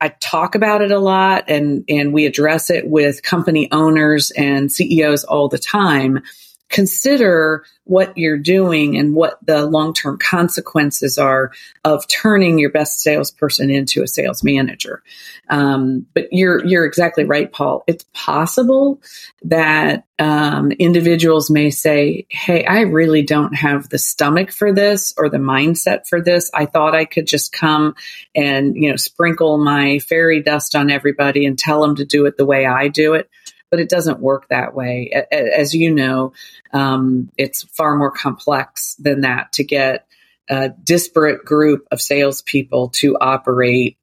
I 0.00 0.08
talk 0.20 0.54
about 0.54 0.82
it 0.82 0.90
a 0.90 0.98
lot 0.98 1.44
and, 1.48 1.84
and 1.88 2.12
we 2.12 2.26
address 2.26 2.70
it 2.70 2.86
with 2.86 3.22
company 3.22 3.70
owners 3.72 4.30
and 4.32 4.70
CEOs 4.70 5.24
all 5.24 5.48
the 5.48 5.58
time. 5.58 6.22
Consider 6.68 7.64
what 7.84 8.18
you're 8.18 8.38
doing 8.38 8.96
and 8.96 9.14
what 9.14 9.38
the 9.46 9.64
long 9.64 9.94
term 9.94 10.18
consequences 10.18 11.16
are 11.16 11.52
of 11.84 12.06
turning 12.08 12.58
your 12.58 12.70
best 12.70 13.00
salesperson 13.00 13.70
into 13.70 14.02
a 14.02 14.08
sales 14.08 14.42
manager. 14.42 15.02
Um, 15.48 16.06
but 16.12 16.26
you're 16.32 16.64
you're 16.66 16.84
exactly 16.84 17.24
right, 17.24 17.50
Paul. 17.50 17.84
It's 17.86 18.04
possible 18.12 19.00
that 19.42 20.04
um, 20.18 20.72
individuals 20.72 21.50
may 21.50 21.70
say, 21.70 22.26
"Hey, 22.28 22.64
I 22.64 22.80
really 22.80 23.22
don't 23.22 23.54
have 23.54 23.88
the 23.88 23.98
stomach 23.98 24.50
for 24.50 24.72
this 24.72 25.14
or 25.16 25.28
the 25.28 25.38
mindset 25.38 26.08
for 26.08 26.20
this. 26.20 26.50
I 26.52 26.66
thought 26.66 26.96
I 26.96 27.04
could 27.04 27.28
just 27.28 27.52
come 27.52 27.94
and 28.34 28.74
you 28.74 28.90
know 28.90 28.96
sprinkle 28.96 29.58
my 29.58 30.00
fairy 30.00 30.42
dust 30.42 30.74
on 30.74 30.90
everybody 30.90 31.46
and 31.46 31.56
tell 31.56 31.80
them 31.80 31.96
to 31.96 32.04
do 32.04 32.26
it 32.26 32.36
the 32.36 32.46
way 32.46 32.66
I 32.66 32.88
do 32.88 33.14
it." 33.14 33.30
But 33.70 33.80
it 33.80 33.88
doesn't 33.88 34.20
work 34.20 34.48
that 34.48 34.74
way. 34.74 35.10
As 35.30 35.74
you 35.74 35.92
know, 35.92 36.32
um, 36.72 37.30
it's 37.36 37.64
far 37.64 37.96
more 37.96 38.10
complex 38.10 38.94
than 38.96 39.22
that 39.22 39.52
to 39.54 39.64
get 39.64 40.06
a 40.48 40.68
disparate 40.68 41.44
group 41.44 41.86
of 41.90 42.00
salespeople 42.00 42.90
to 42.90 43.16
operate 43.20 43.98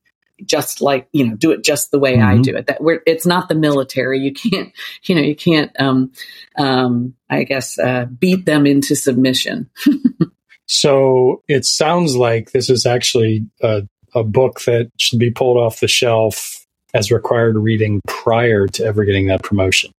just 0.46 0.82
like 0.82 1.08
you 1.14 1.26
know 1.26 1.36
do 1.36 1.52
it 1.52 1.64
just 1.64 1.92
the 1.92 2.00
way 2.00 2.16
mm-hmm. 2.18 2.40
I 2.40 2.42
do 2.42 2.56
it. 2.56 2.68
That 2.68 2.82
we're, 2.82 3.02
it's 3.06 3.26
not 3.26 3.50
the 3.50 3.56
military. 3.56 4.20
You 4.20 4.34
can't 4.34 4.74
you 5.04 5.16
know 5.16 5.22
you 5.22 5.36
can't 5.36 5.72
um, 5.80 6.12
um, 6.58 7.16
I 7.30 7.44
guess 7.44 7.80
uh, 7.80 8.06
beat 8.06 8.46
them 8.46 8.66
into 8.66 8.96
submission. 8.96 9.70
so 10.68 11.44
it 11.48 11.66
sounds 11.66 12.16
like 12.16 12.52
this 12.52 12.70
is 12.70 12.86
actually 12.86 13.48
a, 13.62 13.88
a 14.14 14.24
book 14.24 14.62
that 14.62 14.92
should 14.98 15.20
be 15.20 15.32
pulled 15.32 15.58
off 15.58 15.80
the 15.80 15.88
shelf 15.88 16.63
as 16.94 17.12
required 17.12 17.58
reading 17.58 18.02
prior 18.08 18.68
to 18.68 18.86
ever 18.86 19.04
getting 19.04 19.28
that 19.28 19.44
promotion? 19.44 19.92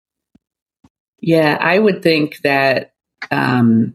Yeah, 1.21 1.57
I 1.61 1.79
would 1.79 2.03
think 2.03 2.39
that 2.43 2.93
um, 3.31 3.95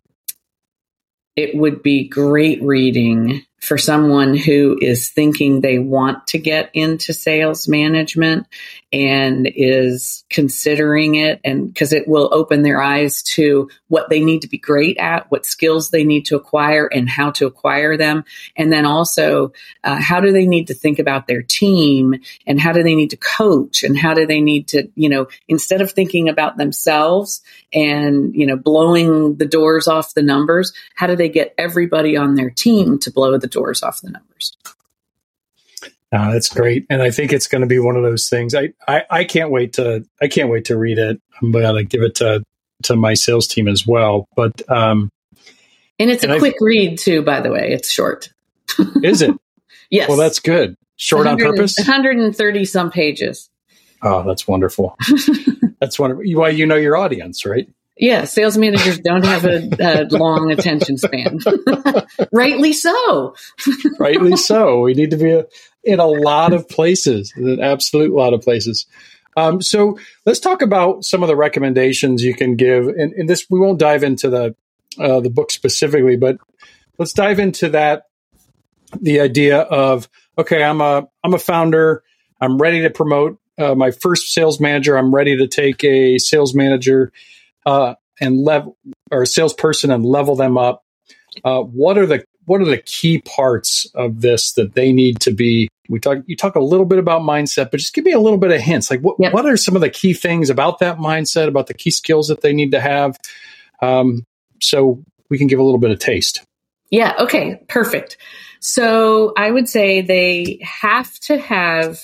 it 1.35 1.55
would 1.55 1.83
be 1.83 2.07
great 2.07 2.61
reading 2.61 3.45
for 3.61 3.77
someone 3.77 4.35
who 4.35 4.77
is 4.81 5.09
thinking 5.09 5.61
they 5.61 5.79
want 5.79 6.27
to 6.27 6.37
get 6.37 6.69
into 6.73 7.13
sales 7.13 7.67
management 7.67 8.47
and 8.91 9.51
is 9.55 10.23
considering 10.29 11.15
it 11.15 11.39
and 11.43 11.67
because 11.67 11.93
it 11.93 12.07
will 12.07 12.29
open 12.31 12.63
their 12.63 12.81
eyes 12.81 13.21
to 13.21 13.69
what 13.87 14.09
they 14.09 14.21
need 14.21 14.41
to 14.41 14.47
be 14.47 14.57
great 14.57 14.97
at 14.97 15.29
what 15.29 15.45
skills 15.45 15.89
they 15.89 16.03
need 16.03 16.25
to 16.25 16.35
acquire 16.35 16.87
and 16.87 17.07
how 17.07 17.29
to 17.31 17.45
acquire 17.45 17.97
them. 17.97 18.23
And 18.55 18.71
then 18.71 18.85
also 18.85 19.53
uh, 19.83 20.01
how 20.01 20.19
do 20.21 20.31
they 20.31 20.47
need 20.47 20.67
to 20.67 20.73
think 20.73 20.99
about 20.99 21.27
their 21.27 21.43
team 21.43 22.15
and 22.47 22.59
how 22.59 22.71
do 22.71 22.83
they 22.83 22.95
need 22.95 23.11
to 23.11 23.17
coach 23.17 23.83
and 23.83 23.97
how 23.97 24.13
do 24.13 24.25
they 24.25 24.41
need 24.41 24.67
to 24.69 24.89
you 24.95 25.09
know 25.09 25.27
instead 25.47 25.81
of 25.81 25.91
thinking 25.91 26.29
about 26.29 26.57
themselves 26.57 27.41
and 27.73 28.33
you 28.35 28.45
know 28.45 28.57
blowing 28.57 29.35
the 29.35 29.45
doors 29.45 29.87
off 29.87 30.13
the 30.13 30.23
numbers 30.23 30.73
how 30.95 31.07
do 31.07 31.15
they 31.15 31.29
get 31.29 31.53
everybody 31.57 32.17
on 32.17 32.35
their 32.35 32.49
team 32.49 32.99
to 32.99 33.11
blow 33.11 33.37
the 33.37 33.47
doors 33.47 33.83
off 33.83 34.01
the 34.01 34.09
numbers 34.09 34.57
uh, 36.11 36.31
that's 36.31 36.49
great, 36.49 36.85
and 36.89 37.01
I 37.01 37.11
think 37.11 37.31
it's 37.31 37.47
going 37.47 37.61
to 37.61 37.67
be 37.67 37.79
one 37.79 37.95
of 37.95 38.03
those 38.03 38.29
things. 38.29 38.55
I, 38.55 38.69
I, 38.87 39.03
I 39.09 39.23
can't 39.23 39.51
wait 39.51 39.73
to 39.73 40.05
I 40.21 40.27
can't 40.27 40.49
wait 40.49 40.65
to 40.65 40.77
read 40.77 40.97
it. 40.97 41.21
I'm 41.41 41.51
going 41.51 41.75
to 41.75 41.83
give 41.83 42.01
it 42.01 42.15
to 42.15 42.43
to 42.83 42.95
my 42.95 43.13
sales 43.13 43.47
team 43.47 43.67
as 43.67 43.85
well. 43.85 44.27
But 44.35 44.61
um, 44.71 45.09
and 45.99 46.09
it's 46.09 46.23
a 46.23 46.31
and 46.31 46.39
quick 46.39 46.55
read 46.61 46.97
too. 46.97 47.21
By 47.21 47.41
the 47.41 47.51
way, 47.51 47.71
it's 47.71 47.91
short. 47.91 48.29
is 49.03 49.21
it? 49.21 49.35
yes. 49.91 50.07
Well, 50.07 50.17
that's 50.17 50.39
good. 50.39 50.75
Short 50.95 51.27
on 51.27 51.37
purpose. 51.37 51.75
130 51.77 52.65
some 52.65 52.91
pages. 52.91 53.49
Oh, 54.01 54.23
that's 54.23 54.47
wonderful. 54.47 54.97
that's 55.79 55.99
wonderful. 55.99 56.23
Why 56.33 56.49
you 56.49 56.65
know 56.65 56.75
your 56.75 56.97
audience, 56.97 57.45
right? 57.45 57.69
Yeah, 57.97 58.23
sales 58.23 58.57
managers 58.57 58.99
don't 58.99 59.25
have 59.25 59.43
a, 59.43 59.69
a 59.79 60.07
long 60.09 60.51
attention 60.51 60.97
span. 60.97 61.39
Rightly 62.31 62.71
so. 62.71 63.35
Rightly 63.99 64.37
so. 64.37 64.79
We 64.79 64.93
need 64.93 65.11
to 65.11 65.17
be 65.17 65.31
a, 65.33 65.45
in 65.89 65.99
a 65.99 66.07
lot 66.07 66.53
of 66.53 66.69
places, 66.69 67.33
an 67.35 67.59
absolute 67.59 68.13
lot 68.13 68.33
of 68.33 68.41
places. 68.41 68.85
Um, 69.35 69.61
so 69.61 69.97
let's 70.25 70.39
talk 70.39 70.61
about 70.61 71.03
some 71.03 71.23
of 71.23 71.27
the 71.27 71.35
recommendations 71.35 72.23
you 72.23 72.33
can 72.33 72.55
give. 72.55 72.87
And, 72.87 73.13
and 73.13 73.29
this, 73.29 73.45
we 73.49 73.59
won't 73.59 73.79
dive 73.79 74.03
into 74.03 74.29
the 74.29 74.55
uh, 74.99 75.19
the 75.19 75.29
book 75.29 75.51
specifically, 75.51 76.17
but 76.17 76.37
let's 76.97 77.13
dive 77.13 77.39
into 77.39 77.69
that 77.69 78.03
the 78.99 79.19
idea 79.19 79.59
of 79.59 80.09
okay, 80.37 80.63
I'm 80.63 80.81
a 80.81 81.07
I'm 81.23 81.33
a 81.33 81.39
founder. 81.39 82.03
I'm 82.41 82.57
ready 82.57 82.81
to 82.81 82.89
promote 82.89 83.39
uh, 83.57 83.75
my 83.75 83.91
first 83.91 84.33
sales 84.33 84.59
manager. 84.59 84.97
I'm 84.97 85.13
ready 85.13 85.37
to 85.37 85.47
take 85.47 85.83
a 85.83 86.17
sales 86.17 86.55
manager 86.55 87.11
uh, 87.65 87.95
and 88.19 88.43
level 88.43 88.77
or 89.11 89.25
salesperson 89.25 89.91
and 89.91 90.05
level 90.05 90.35
them 90.35 90.57
up. 90.57 90.83
Uh, 91.43 91.61
what 91.61 91.97
are 91.97 92.05
the 92.05 92.25
what 92.49 92.61
are 92.61 92.65
the 92.65 92.81
key 92.81 93.21
parts 93.21 93.85
of 93.93 94.21
this 94.21 94.53
that 94.53 94.73
they 94.73 94.91
need 94.91 95.19
to 95.19 95.31
be? 95.31 95.69
We 95.87 95.99
talk 95.99 96.17
you 96.25 96.35
talk 96.35 96.55
a 96.55 96.59
little 96.59 96.85
bit 96.87 96.97
about 96.97 97.21
mindset, 97.21 97.69
but 97.69 97.77
just 97.77 97.93
give 97.93 98.05
me 98.05 98.11
a 98.11 98.19
little 98.19 98.39
bit 98.39 98.49
of 98.49 98.59
hints. 98.59 98.89
Like 98.89 99.01
what 99.01 99.17
yep. 99.19 99.33
what 99.33 99.45
are 99.45 99.55
some 99.55 99.75
of 99.75 99.81
the 99.81 99.89
key 99.89 100.13
things 100.13 100.49
about 100.49 100.79
that 100.79 100.97
mindset, 100.97 101.47
about 101.47 101.67
the 101.67 101.75
key 101.75 101.91
skills 101.91 102.27
that 102.27 102.41
they 102.41 102.51
need 102.51 102.71
to 102.71 102.81
have, 102.81 103.19
um, 103.83 104.25
so 104.59 105.03
we 105.29 105.37
can 105.37 105.45
give 105.45 105.59
a 105.59 105.63
little 105.63 105.77
bit 105.77 105.91
of 105.91 105.99
taste. 105.99 106.43
Yeah. 106.89 107.13
Okay. 107.19 107.61
Perfect. 107.67 108.17
So 108.59 109.31
I 109.37 109.51
would 109.51 109.69
say 109.69 110.01
they 110.01 110.59
have 110.63 111.13
to 111.19 111.37
have 111.37 111.99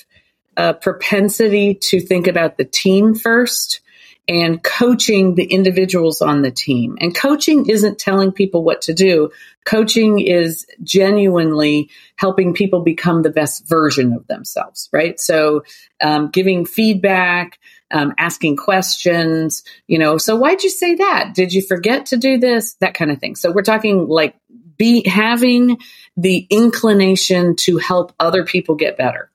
a 0.56 0.76
propensity 0.76 1.74
to 1.90 2.00
think 2.00 2.28
about 2.28 2.58
the 2.58 2.66
team 2.66 3.16
first 3.16 3.82
and 4.28 4.64
coaching 4.64 5.36
the 5.36 5.44
individuals 5.44 6.22
on 6.22 6.42
the 6.42 6.52
team. 6.52 6.98
And 7.00 7.16
coaching 7.16 7.70
isn't 7.70 8.00
telling 8.00 8.32
people 8.32 8.64
what 8.64 8.82
to 8.84 8.94
do. 8.94 9.32
Coaching 9.66 10.20
is 10.20 10.66
genuinely 10.82 11.90
helping 12.16 12.54
people 12.54 12.82
become 12.82 13.22
the 13.22 13.30
best 13.30 13.68
version 13.68 14.14
of 14.14 14.26
themselves, 14.28 14.90
right? 14.92 15.20
So, 15.20 15.64
um, 16.02 16.30
giving 16.30 16.66
feedback, 16.66 17.60
um, 17.92 18.14
asking 18.18 18.58
questions, 18.58 19.64
you 19.88 20.00
know, 20.00 20.18
so 20.18 20.36
why'd 20.36 20.64
you 20.64 20.70
say 20.70 20.96
that? 20.96 21.34
Did 21.34 21.54
you 21.54 21.62
forget 21.62 22.08
to 22.08 22.18
do 22.18 22.38
this? 22.38 22.76
That 22.76 22.96
kind 22.96 23.12
of 23.12 23.20
thing. 23.20 23.36
So 23.36 23.52
we're 23.52 23.62
talking 23.62 24.08
like 24.08 24.36
be 24.78 25.08
having 25.08 25.78
the 26.18 26.48
inclination 26.50 27.56
to 27.56 27.78
help 27.78 28.14
other 28.20 28.44
people 28.44 28.76
get 28.76 28.98
better. 28.98 29.30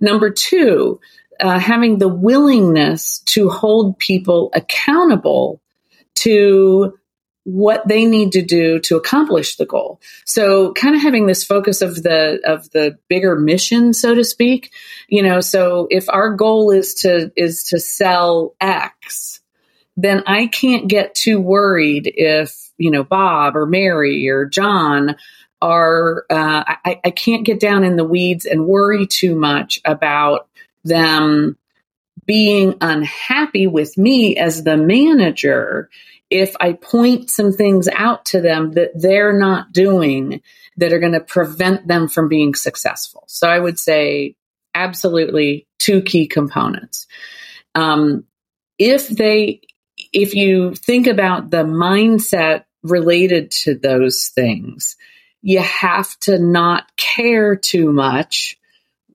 Number 0.00 0.30
two, 0.30 1.00
uh, 1.40 1.58
having 1.58 1.98
the 1.98 2.08
willingness 2.08 3.20
to 3.26 3.48
hold 3.48 3.98
people 3.98 4.50
accountable 4.54 5.60
to 6.16 6.98
what 7.46 7.86
they 7.86 8.04
need 8.04 8.32
to 8.32 8.42
do 8.42 8.80
to 8.80 8.96
accomplish 8.96 9.54
the 9.54 9.64
goal. 9.64 10.00
So 10.24 10.72
kind 10.72 10.96
of 10.96 11.02
having 11.02 11.26
this 11.26 11.44
focus 11.44 11.80
of 11.80 12.02
the 12.02 12.40
of 12.44 12.68
the 12.72 12.98
bigger 13.08 13.36
mission 13.36 13.94
so 13.94 14.16
to 14.16 14.24
speak, 14.24 14.72
you 15.08 15.22
know, 15.22 15.40
so 15.40 15.86
if 15.88 16.08
our 16.08 16.34
goal 16.34 16.72
is 16.72 16.94
to 17.02 17.30
is 17.36 17.62
to 17.68 17.78
sell 17.78 18.56
X, 18.60 19.40
then 19.96 20.24
I 20.26 20.48
can't 20.48 20.88
get 20.88 21.14
too 21.14 21.40
worried 21.40 22.12
if, 22.16 22.72
you 22.78 22.90
know, 22.90 23.04
Bob 23.04 23.56
or 23.56 23.64
Mary 23.64 24.28
or 24.28 24.46
John 24.46 25.14
are 25.62 26.24
uh, 26.28 26.64
I, 26.84 27.00
I 27.04 27.10
can't 27.10 27.46
get 27.46 27.60
down 27.60 27.84
in 27.84 27.94
the 27.94 28.04
weeds 28.04 28.44
and 28.44 28.66
worry 28.66 29.06
too 29.06 29.36
much 29.36 29.80
about 29.84 30.48
them 30.86 31.56
being 32.24 32.74
unhappy 32.80 33.66
with 33.66 33.96
me 33.96 34.36
as 34.36 34.64
the 34.64 34.76
manager 34.76 35.88
if 36.28 36.56
I 36.58 36.72
point 36.72 37.30
some 37.30 37.52
things 37.52 37.88
out 37.88 38.26
to 38.26 38.40
them 38.40 38.72
that 38.72 38.90
they're 38.94 39.38
not 39.38 39.72
doing 39.72 40.42
that 40.76 40.92
are 40.92 40.98
going 40.98 41.12
to 41.12 41.20
prevent 41.20 41.86
them 41.86 42.08
from 42.08 42.28
being 42.28 42.54
successful. 42.54 43.24
So 43.28 43.48
I 43.48 43.58
would 43.58 43.78
say 43.78 44.34
absolutely 44.74 45.66
two 45.78 46.02
key 46.02 46.26
components. 46.26 47.06
Um, 47.74 48.24
if 48.78 49.08
they, 49.08 49.60
if 50.12 50.34
you 50.34 50.74
think 50.74 51.06
about 51.06 51.50
the 51.50 51.64
mindset 51.64 52.64
related 52.82 53.52
to 53.62 53.76
those 53.76 54.28
things, 54.34 54.96
you 55.42 55.60
have 55.60 56.18
to 56.20 56.38
not 56.38 56.84
care 56.96 57.54
too 57.54 57.92
much 57.92 58.58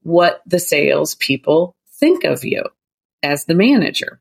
what 0.03 0.41
the 0.45 0.59
salespeople 0.59 1.75
think 1.99 2.23
of 2.23 2.43
you 2.43 2.63
as 3.23 3.45
the 3.45 3.53
manager. 3.53 4.19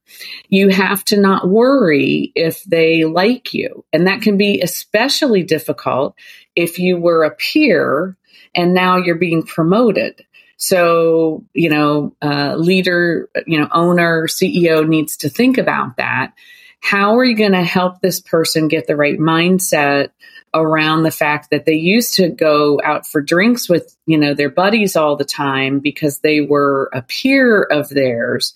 You 0.48 0.68
have 0.68 1.04
to 1.06 1.16
not 1.16 1.48
worry 1.48 2.32
if 2.34 2.62
they 2.64 3.04
like 3.04 3.54
you. 3.54 3.84
And 3.92 4.06
that 4.06 4.22
can 4.22 4.36
be 4.36 4.60
especially 4.60 5.42
difficult 5.42 6.14
if 6.54 6.78
you 6.78 6.98
were 6.98 7.24
a 7.24 7.34
peer 7.34 8.16
and 8.54 8.74
now 8.74 8.96
you're 8.96 9.14
being 9.14 9.42
promoted. 9.42 10.24
So, 10.56 11.46
you 11.54 11.70
know, 11.70 12.14
uh, 12.20 12.56
leader, 12.56 13.30
you 13.46 13.58
know, 13.58 13.68
owner, 13.72 14.26
CEO 14.26 14.86
needs 14.86 15.18
to 15.18 15.30
think 15.30 15.56
about 15.56 15.96
that. 15.96 16.34
How 16.80 17.18
are 17.18 17.24
you 17.24 17.36
going 17.36 17.52
to 17.52 17.62
help 17.62 18.00
this 18.00 18.20
person 18.20 18.68
get 18.68 18.86
the 18.86 18.96
right 18.96 19.18
mindset 19.18 20.10
around 20.52 21.02
the 21.02 21.10
fact 21.10 21.50
that 21.50 21.64
they 21.64 21.74
used 21.74 22.14
to 22.14 22.28
go 22.28 22.80
out 22.82 23.06
for 23.06 23.20
drinks 23.20 23.68
with, 23.68 23.96
you 24.06 24.18
know, 24.18 24.34
their 24.34 24.50
buddies 24.50 24.96
all 24.96 25.16
the 25.16 25.24
time 25.24 25.78
because 25.78 26.18
they 26.18 26.40
were 26.40 26.90
a 26.92 27.02
peer 27.02 27.62
of 27.62 27.88
theirs. 27.88 28.54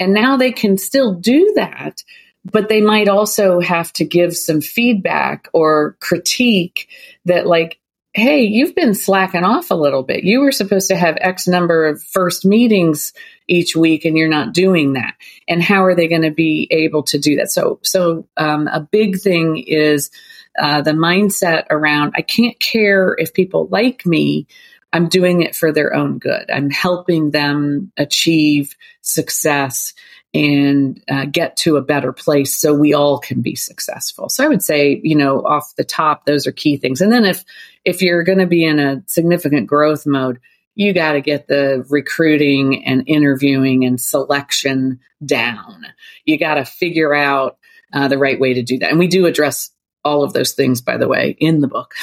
And 0.00 0.14
now 0.14 0.36
they 0.36 0.52
can 0.52 0.78
still 0.78 1.14
do 1.14 1.52
that, 1.56 2.02
but 2.44 2.68
they 2.68 2.80
might 2.80 3.08
also 3.08 3.60
have 3.60 3.92
to 3.94 4.04
give 4.04 4.36
some 4.36 4.60
feedback 4.60 5.48
or 5.52 5.96
critique 6.00 6.88
that 7.24 7.46
like, 7.46 7.78
Hey, 8.14 8.42
you've 8.44 8.74
been 8.74 8.94
slacking 8.94 9.44
off 9.44 9.70
a 9.70 9.76
little 9.76 10.02
bit. 10.02 10.24
You 10.24 10.40
were 10.40 10.50
supposed 10.50 10.88
to 10.88 10.96
have 10.96 11.18
X 11.20 11.46
number 11.46 11.86
of 11.86 12.02
first 12.02 12.44
meetings 12.44 13.12
each 13.46 13.76
week 13.76 14.04
and 14.04 14.16
you're 14.16 14.28
not 14.28 14.54
doing 14.54 14.94
that. 14.94 15.14
And 15.46 15.62
how 15.62 15.84
are 15.84 15.94
they 15.94 16.08
going 16.08 16.22
to 16.22 16.30
be 16.30 16.66
able 16.70 17.02
to 17.04 17.18
do 17.18 17.36
that? 17.36 17.50
So, 17.50 17.80
so, 17.82 18.26
um, 18.36 18.66
a 18.66 18.80
big 18.80 19.20
thing 19.20 19.58
is, 19.58 20.10
uh, 20.58 20.82
the 20.82 20.92
mindset 20.92 21.66
around 21.70 22.12
I 22.16 22.22
can't 22.22 22.58
care 22.58 23.14
if 23.18 23.32
people 23.32 23.68
like 23.70 24.04
me. 24.06 24.46
I'm 24.92 25.08
doing 25.08 25.42
it 25.42 25.54
for 25.54 25.70
their 25.70 25.94
own 25.94 26.18
good. 26.18 26.50
I'm 26.50 26.70
helping 26.70 27.30
them 27.30 27.92
achieve 27.98 28.74
success 29.02 29.92
and 30.34 31.02
uh, 31.10 31.26
get 31.26 31.56
to 31.58 31.76
a 31.76 31.82
better 31.82 32.12
place 32.12 32.54
so 32.54 32.74
we 32.74 32.94
all 32.94 33.18
can 33.18 33.40
be 33.40 33.54
successful. 33.54 34.28
So 34.28 34.44
I 34.44 34.48
would 34.48 34.62
say, 34.62 35.00
you 35.02 35.16
know, 35.16 35.42
off 35.42 35.74
the 35.76 35.84
top, 35.84 36.24
those 36.24 36.46
are 36.46 36.52
key 36.52 36.76
things. 36.76 37.00
And 37.00 37.12
then 37.12 37.24
if 37.24 37.44
if 37.84 38.02
you're 38.02 38.24
going 38.24 38.38
to 38.38 38.46
be 38.46 38.64
in 38.64 38.78
a 38.78 39.02
significant 39.06 39.66
growth 39.66 40.06
mode, 40.06 40.40
you 40.74 40.92
got 40.92 41.12
to 41.12 41.20
get 41.20 41.48
the 41.48 41.84
recruiting 41.88 42.84
and 42.84 43.04
interviewing 43.06 43.84
and 43.84 44.00
selection 44.00 45.00
down. 45.24 45.86
You 46.24 46.38
got 46.38 46.54
to 46.54 46.64
figure 46.64 47.14
out 47.14 47.58
uh, 47.92 48.08
the 48.08 48.18
right 48.18 48.38
way 48.38 48.54
to 48.54 48.62
do 48.62 48.78
that. 48.78 48.90
And 48.90 48.98
we 48.98 49.08
do 49.08 49.26
address 49.26 49.70
all 50.04 50.22
of 50.22 50.32
those 50.32 50.52
things, 50.52 50.80
by 50.80 50.96
the 50.96 51.08
way, 51.08 51.36
in 51.38 51.60
the 51.60 51.68
book. 51.68 51.94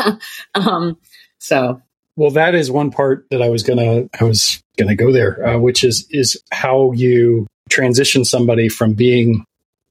um, 0.54 0.98
so, 1.38 1.80
well, 2.16 2.30
that 2.32 2.54
is 2.54 2.70
one 2.70 2.90
part 2.90 3.26
that 3.30 3.42
I 3.42 3.48
was 3.48 3.62
gonna 3.62 4.08
I 4.20 4.24
was 4.24 4.62
gonna 4.76 4.94
go 4.94 5.12
there, 5.12 5.46
uh, 5.46 5.58
which 5.58 5.84
is 5.84 6.06
is 6.10 6.42
how 6.52 6.92
you 6.92 7.46
transition 7.68 8.24
somebody 8.24 8.68
from 8.68 8.94
being 8.94 9.44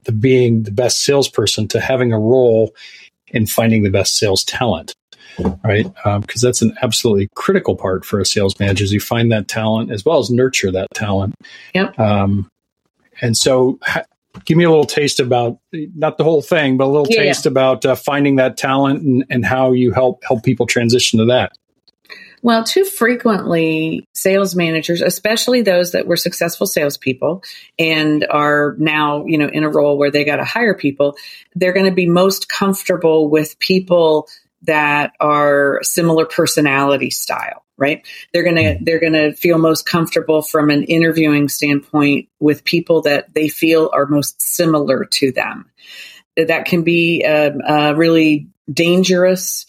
the 0.04 0.12
being 0.12 0.64
the 0.64 0.72
best 0.72 1.04
salesperson 1.04 1.68
to 1.70 1.80
having 1.80 2.14
a 2.14 2.20
role 2.20 2.74
in 3.28 3.46
finding 3.46 3.84
the 3.84 3.90
best 3.90 4.18
sales 4.18 4.44
talent 4.44 4.94
right 5.64 5.92
because 6.22 6.44
um, 6.44 6.48
that's 6.48 6.62
an 6.62 6.76
absolutely 6.84 7.28
critical 7.36 7.76
part 7.76 8.06
for 8.06 8.20
a 8.20 8.26
sales 8.26 8.60
manager 8.60 8.84
is 8.84 8.94
you 8.94 9.00
find 9.00 9.32
that 9.32 9.48
talent 9.48 9.92
as 9.92 10.06
well 10.06 10.20
as 10.20 10.30
nurture 10.30 10.72
that 10.72 10.88
talent 10.94 11.34
yep. 11.74 11.98
Um, 11.98 12.50
and 13.22 13.36
so 13.38 13.80
give 14.46 14.58
me 14.58 14.64
a 14.64 14.70
little 14.70 14.86
taste 14.86 15.20
about 15.20 15.60
not 15.72 16.18
the 16.18 16.24
whole 16.24 16.42
thing, 16.42 16.78
but 16.78 16.86
a 16.86 16.88
little 16.88 17.08
yeah, 17.10 17.24
taste 17.24 17.46
yeah. 17.46 17.52
about 17.52 17.86
uh, 17.86 17.96
finding 17.96 18.38
that 18.38 18.58
talent 18.58 19.02
and, 19.02 19.26
and 19.30 19.46
how 19.46 19.72
you 19.72 19.92
help 19.92 20.24
help 20.24 20.44
people 20.44 20.66
transition 20.66 21.20
to 21.20 21.26
that. 21.26 21.52
Well, 22.42 22.66
too 22.66 22.84
frequently, 22.84 24.06
sales 24.14 24.54
managers, 24.54 25.02
especially 25.02 25.62
those 25.62 25.94
that 25.94 26.08
were 26.08 26.18
successful 26.18 26.68
salespeople 26.68 27.42
and 27.80 28.26
are 28.30 28.76
now, 28.78 29.26
you 29.26 29.38
know, 29.38 29.48
in 29.48 29.64
a 29.64 29.70
role 29.70 29.98
where 29.98 30.12
they 30.12 30.26
got 30.26 30.36
to 30.36 30.44
hire 30.44 30.74
people, 30.74 31.16
they're 31.56 31.72
going 31.72 31.86
to 31.86 31.94
be 31.94 32.06
most 32.06 32.50
comfortable 32.50 33.30
with 33.30 33.58
people 33.60 34.28
that 34.64 35.14
are 35.22 35.80
similar 35.84 36.26
personality 36.26 37.10
style 37.10 37.64
right? 37.78 38.06
They're 38.32 38.44
going 38.44 38.56
to 38.56 38.62
mm-hmm. 38.62 38.84
they're 38.84 39.00
going 39.00 39.14
to 39.14 39.34
feel 39.34 39.58
most 39.58 39.86
comfortable 39.86 40.42
from 40.42 40.70
an 40.70 40.84
interviewing 40.84 41.50
standpoint 41.50 42.30
with 42.40 42.64
people 42.64 43.02
that 43.04 43.34
they 43.34 43.48
feel 43.48 43.90
are 43.94 44.06
most 44.06 44.42
similar 44.42 45.06
to 45.06 45.32
them. 45.32 45.70
That 46.36 46.66
can 46.66 46.84
be 46.84 47.24
a, 47.24 47.54
a 47.68 47.96
really 47.96 48.48
dangerous 48.72 49.66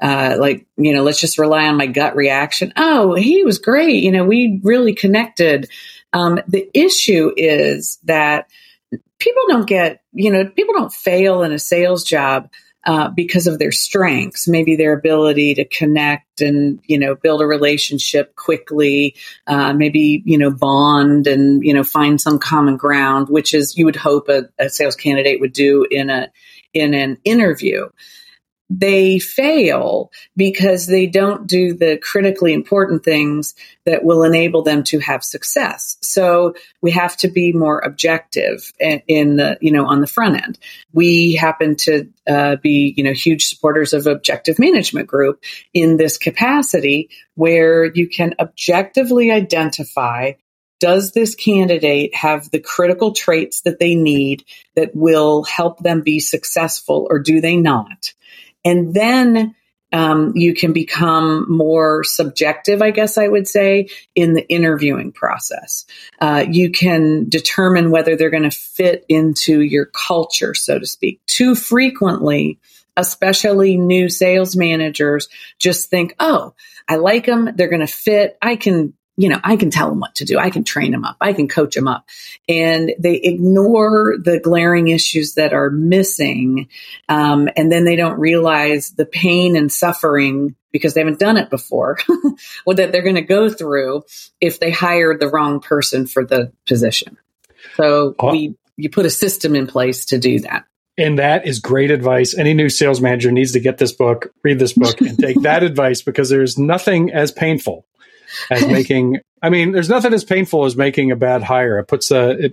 uh, 0.00 0.36
like 0.38 0.66
you 0.76 0.94
know 0.94 1.02
let's 1.02 1.20
just 1.20 1.38
rely 1.38 1.66
on 1.66 1.76
my 1.76 1.86
gut 1.86 2.14
reaction. 2.14 2.72
Oh 2.76 3.14
he 3.14 3.44
was 3.44 3.58
great. 3.58 4.02
You 4.02 4.12
know 4.12 4.24
we 4.24 4.60
really 4.62 4.94
connected. 4.94 5.68
Um, 6.12 6.40
the 6.46 6.70
issue 6.72 7.32
is 7.36 7.98
that 8.04 8.48
people 9.18 9.42
don't 9.48 9.66
get 9.66 10.02
you 10.12 10.30
know 10.30 10.46
people 10.46 10.74
don't 10.74 10.92
fail 10.92 11.42
in 11.42 11.52
a 11.52 11.58
sales 11.58 12.04
job 12.04 12.48
uh, 12.88 13.10
because 13.10 13.46
of 13.46 13.58
their 13.58 13.70
strengths, 13.70 14.48
maybe 14.48 14.74
their 14.74 14.94
ability 14.94 15.54
to 15.54 15.64
connect 15.66 16.40
and 16.40 16.80
you 16.86 16.98
know 16.98 17.14
build 17.14 17.42
a 17.42 17.46
relationship 17.46 18.34
quickly, 18.34 19.14
uh, 19.46 19.74
maybe 19.74 20.22
you 20.24 20.38
know 20.38 20.50
bond 20.50 21.26
and 21.26 21.62
you 21.62 21.74
know 21.74 21.84
find 21.84 22.18
some 22.18 22.38
common 22.38 22.78
ground, 22.78 23.28
which 23.28 23.52
is 23.52 23.76
you 23.76 23.84
would 23.84 23.94
hope 23.94 24.30
a, 24.30 24.48
a 24.58 24.70
sales 24.70 24.96
candidate 24.96 25.38
would 25.38 25.52
do 25.52 25.86
in 25.90 26.08
a 26.08 26.32
in 26.72 26.94
an 26.94 27.18
interview. 27.24 27.86
They 28.70 29.18
fail 29.18 30.10
because 30.36 30.86
they 30.86 31.06
don't 31.06 31.46
do 31.46 31.74
the 31.74 31.96
critically 31.96 32.52
important 32.52 33.02
things 33.02 33.54
that 33.86 34.04
will 34.04 34.24
enable 34.24 34.62
them 34.62 34.82
to 34.84 34.98
have 34.98 35.24
success. 35.24 35.96
So 36.02 36.54
we 36.82 36.90
have 36.90 37.16
to 37.18 37.28
be 37.28 37.52
more 37.52 37.78
objective 37.78 38.72
in 38.78 39.36
the, 39.36 39.56
you 39.60 39.72
know, 39.72 39.86
on 39.86 40.00
the 40.00 40.06
front 40.06 40.42
end. 40.42 40.58
We 40.92 41.34
happen 41.34 41.76
to 41.76 42.08
uh, 42.28 42.56
be, 42.56 42.92
you 42.96 43.04
know, 43.04 43.12
huge 43.12 43.46
supporters 43.46 43.94
of 43.94 44.06
objective 44.06 44.58
management 44.58 45.06
group 45.06 45.42
in 45.72 45.96
this 45.96 46.18
capacity 46.18 47.08
where 47.36 47.86
you 47.86 48.08
can 48.08 48.34
objectively 48.38 49.30
identify 49.30 50.32
does 50.80 51.10
this 51.10 51.34
candidate 51.34 52.14
have 52.14 52.50
the 52.50 52.60
critical 52.60 53.12
traits 53.12 53.62
that 53.62 53.80
they 53.80 53.96
need 53.96 54.44
that 54.76 54.94
will 54.94 55.42
help 55.42 55.80
them 55.80 56.02
be 56.02 56.20
successful 56.20 57.06
or 57.10 57.18
do 57.18 57.40
they 57.40 57.56
not? 57.56 58.12
And 58.68 58.92
then 58.92 59.54
um, 59.92 60.32
you 60.34 60.52
can 60.52 60.74
become 60.74 61.46
more 61.48 62.04
subjective, 62.04 62.82
I 62.82 62.90
guess 62.90 63.16
I 63.16 63.26
would 63.26 63.48
say, 63.48 63.88
in 64.14 64.34
the 64.34 64.46
interviewing 64.48 65.12
process. 65.12 65.86
Uh, 66.20 66.44
you 66.48 66.70
can 66.70 67.30
determine 67.30 67.90
whether 67.90 68.14
they're 68.14 68.28
going 68.28 68.42
to 68.42 68.50
fit 68.50 69.06
into 69.08 69.62
your 69.62 69.86
culture, 69.86 70.52
so 70.54 70.78
to 70.78 70.86
speak. 70.86 71.24
Too 71.26 71.54
frequently, 71.54 72.58
especially 72.98 73.78
new 73.78 74.10
sales 74.10 74.54
managers 74.54 75.28
just 75.58 75.88
think, 75.88 76.14
oh, 76.20 76.52
I 76.86 76.96
like 76.96 77.24
them. 77.24 77.50
They're 77.56 77.68
going 77.68 77.80
to 77.80 77.86
fit. 77.86 78.36
I 78.42 78.56
can 78.56 78.92
you 79.18 79.28
know, 79.28 79.40
I 79.42 79.56
can 79.56 79.70
tell 79.70 79.88
them 79.88 79.98
what 79.98 80.14
to 80.14 80.24
do. 80.24 80.38
I 80.38 80.48
can 80.50 80.62
train 80.62 80.92
them 80.92 81.04
up. 81.04 81.16
I 81.20 81.32
can 81.32 81.48
coach 81.48 81.74
them 81.74 81.88
up. 81.88 82.08
And 82.48 82.94
they 83.00 83.16
ignore 83.16 84.14
the 84.16 84.38
glaring 84.38 84.86
issues 84.88 85.34
that 85.34 85.52
are 85.52 85.70
missing. 85.70 86.68
Um, 87.08 87.48
and 87.56 87.70
then 87.70 87.84
they 87.84 87.96
don't 87.96 88.20
realize 88.20 88.92
the 88.92 89.04
pain 89.04 89.56
and 89.56 89.72
suffering 89.72 90.54
because 90.70 90.94
they 90.94 91.00
haven't 91.00 91.18
done 91.18 91.36
it 91.36 91.50
before 91.50 91.98
or 92.64 92.74
that 92.74 92.92
they're 92.92 93.02
going 93.02 93.16
to 93.16 93.22
go 93.22 93.50
through 93.50 94.04
if 94.40 94.60
they 94.60 94.70
hire 94.70 95.18
the 95.18 95.28
wrong 95.28 95.58
person 95.58 96.06
for 96.06 96.24
the 96.24 96.52
position. 96.68 97.18
So 97.76 98.14
oh. 98.20 98.30
we, 98.30 98.54
you 98.76 98.88
put 98.88 99.04
a 99.04 99.10
system 99.10 99.56
in 99.56 99.66
place 99.66 100.04
to 100.06 100.18
do 100.20 100.38
that. 100.40 100.64
And 100.96 101.18
that 101.18 101.44
is 101.44 101.58
great 101.58 101.90
advice. 101.90 102.38
Any 102.38 102.54
new 102.54 102.68
sales 102.68 103.00
manager 103.00 103.32
needs 103.32 103.52
to 103.52 103.60
get 103.60 103.78
this 103.78 103.92
book, 103.92 104.32
read 104.44 104.60
this 104.60 104.74
book, 104.74 105.00
and 105.00 105.18
take 105.18 105.40
that 105.42 105.64
advice 105.64 106.02
because 106.02 106.28
there's 106.28 106.56
nothing 106.56 107.10
as 107.10 107.32
painful 107.32 107.84
as 108.50 108.66
making. 108.68 109.18
I 109.42 109.50
mean, 109.50 109.72
there's 109.72 109.88
nothing 109.88 110.12
as 110.12 110.24
painful 110.24 110.64
as 110.64 110.76
making 110.76 111.10
a 111.10 111.16
bad 111.16 111.42
hire. 111.42 111.78
It 111.78 111.86
puts 111.86 112.10
a 112.10 112.30
it 112.30 112.52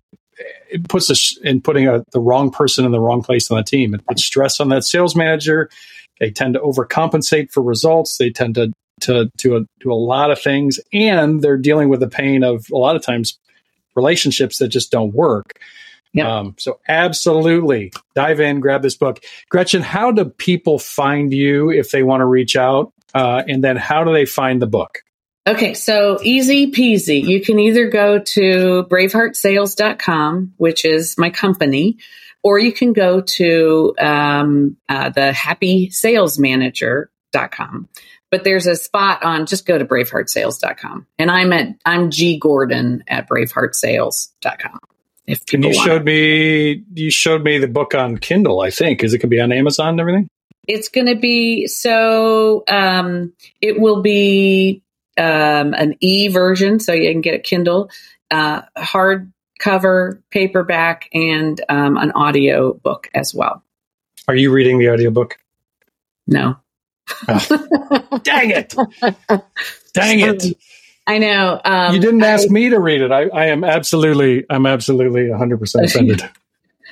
it 0.70 0.88
puts 0.90 1.10
us 1.10 1.38
in 1.44 1.62
putting 1.62 1.88
a, 1.88 2.04
the 2.12 2.20
wrong 2.20 2.52
person 2.52 2.86
in 2.86 2.92
the 2.92 3.00
wrong 3.00 3.22
place 3.22 3.50
on 3.50 3.58
the 3.58 3.64
team. 3.64 3.94
It 3.94 4.06
puts 4.06 4.24
stress 4.24 4.60
on 4.60 4.70
that 4.70 4.84
sales 4.84 5.16
manager. 5.16 5.70
They 6.20 6.32
tend 6.32 6.54
to 6.56 6.60
overcompensate 6.60 7.52
for 7.52 7.62
results. 7.64 8.18
They 8.18 8.30
tend 8.30 8.56
to 8.56 8.72
to 9.02 9.30
to 9.38 9.58
a, 9.58 9.62
to 9.82 9.92
a 9.92 9.96
lot 9.96 10.32
of 10.32 10.42
things, 10.42 10.80
and 10.94 11.42
they're 11.42 11.58
dealing 11.58 11.90
with 11.90 12.00
the 12.00 12.08
pain 12.08 12.44
of 12.44 12.66
a 12.72 12.78
lot 12.78 12.96
of 12.96 13.02
times 13.02 13.38
relationships 13.96 14.58
that 14.60 14.70
just 14.70 14.92
don't 14.92 15.14
work. 15.14 15.54
Yeah. 16.14 16.34
Um, 16.34 16.56
so 16.58 16.80
absolutely 16.88 17.92
dive 18.16 18.40
in, 18.40 18.62
grab 18.62 18.82
this 18.82 18.96
book. 18.96 19.20
Gretchen, 19.50 19.82
how 19.82 20.12
do 20.12 20.26
people 20.26 20.80
find 20.80 21.34
you 21.34 21.70
if 21.72 21.92
they 21.92 22.04
want 22.04 22.22
to 22.22 22.26
reach 22.26 22.56
out? 22.56 22.94
Uh, 23.14 23.44
and 23.48 23.62
then 23.64 23.76
how 23.76 24.06
do 24.06 24.14
they 24.14 24.26
find 24.26 24.62
the 24.62 24.68
book? 24.68 25.00
Okay, 25.47 25.75
so 25.75 26.17
easy 26.23 26.71
peasy. 26.71 27.23
You 27.23 27.39
can 27.39 27.60
either 27.60 27.88
go 27.88 28.17
to 28.19 28.88
braveheartsales.com, 28.89 30.53
which 30.58 30.86
is 30.86 31.19
my 31.19 31.29
company, 31.29 31.99
or 32.41 32.58
you 32.58 32.73
can 32.73 32.93
go 32.93 33.21
to 33.21 33.93
um, 33.99 34.75
uh, 34.89 35.10
the 35.10 35.31
happysalesmanager.com. 35.36 37.89
But 38.31 38.43
there's 38.43 38.65
a 38.65 38.75
spot 38.75 39.23
on 39.23 39.45
just 39.45 39.67
go 39.67 39.77
to 39.77 39.86
braveheartsales.com. 39.86 41.05
And 41.19 41.29
I'm 41.29 41.53
at 41.53 41.75
I'm 41.86 42.10
G 42.10 42.39
Gordon 42.39 43.03
at 43.08 43.29
braveheartsales.com. 43.29 44.79
If 45.27 45.43
and 45.53 45.63
you 45.63 45.73
showed 45.73 46.01
it. 46.01 46.05
me 46.05 46.84
you 46.95 47.12
showed 47.12 47.43
me 47.43 47.60
the 47.60 47.67
book 47.67 47.93
on 47.93 48.17
Kindle, 48.17 48.62
I 48.62 48.71
think. 48.71 49.03
Is 49.03 49.13
it 49.13 49.19
gonna 49.19 49.29
be 49.29 49.39
on 49.39 49.51
Amazon 49.51 49.89
and 49.89 49.99
everything? 49.99 50.27
It's 50.67 50.89
going 50.89 51.08
to 51.08 51.15
be 51.15 51.67
so 51.67 52.63
um, 52.67 53.34
it 53.62 53.79
will 53.79 54.01
be 54.01 54.81
um, 55.17 55.73
an 55.73 55.95
e 55.99 56.28
version, 56.28 56.80
so 56.80 56.93
you 56.93 57.12
can 57.12 57.21
get 57.21 57.36
a 57.36 57.39
Kindle, 57.39 57.89
uh, 58.32 58.62
hardcover, 58.78 60.21
paperback, 60.32 61.10
and 61.13 61.60
um, 61.69 61.97
an 61.97 62.12
audio 62.12 62.73
book 62.73 63.10
as 63.13 63.34
well. 63.34 63.63
Are 64.28 64.36
you 64.36 64.51
reading 64.51 64.80
the 64.80 64.89
audiobook? 64.89 65.38
No. 66.28 66.58
Oh. 67.28 68.19
Dang 68.23 68.49
it! 68.49 68.73
Dang 69.93 70.19
it! 70.19 70.58
I 71.08 71.19
know. 71.19 71.62
Um, 71.63 71.93
you 71.93 72.01
didn't 72.01 72.23
ask 72.23 72.49
I, 72.49 72.51
me 72.51 72.69
to 72.69 72.80
read 72.80 73.01
it. 73.01 73.12
I, 73.12 73.28
I 73.28 73.45
am 73.47 73.63
absolutely, 73.63 74.45
I'm 74.49 74.65
absolutely 74.65 75.23
100% 75.23 75.84
offended. 75.84 76.23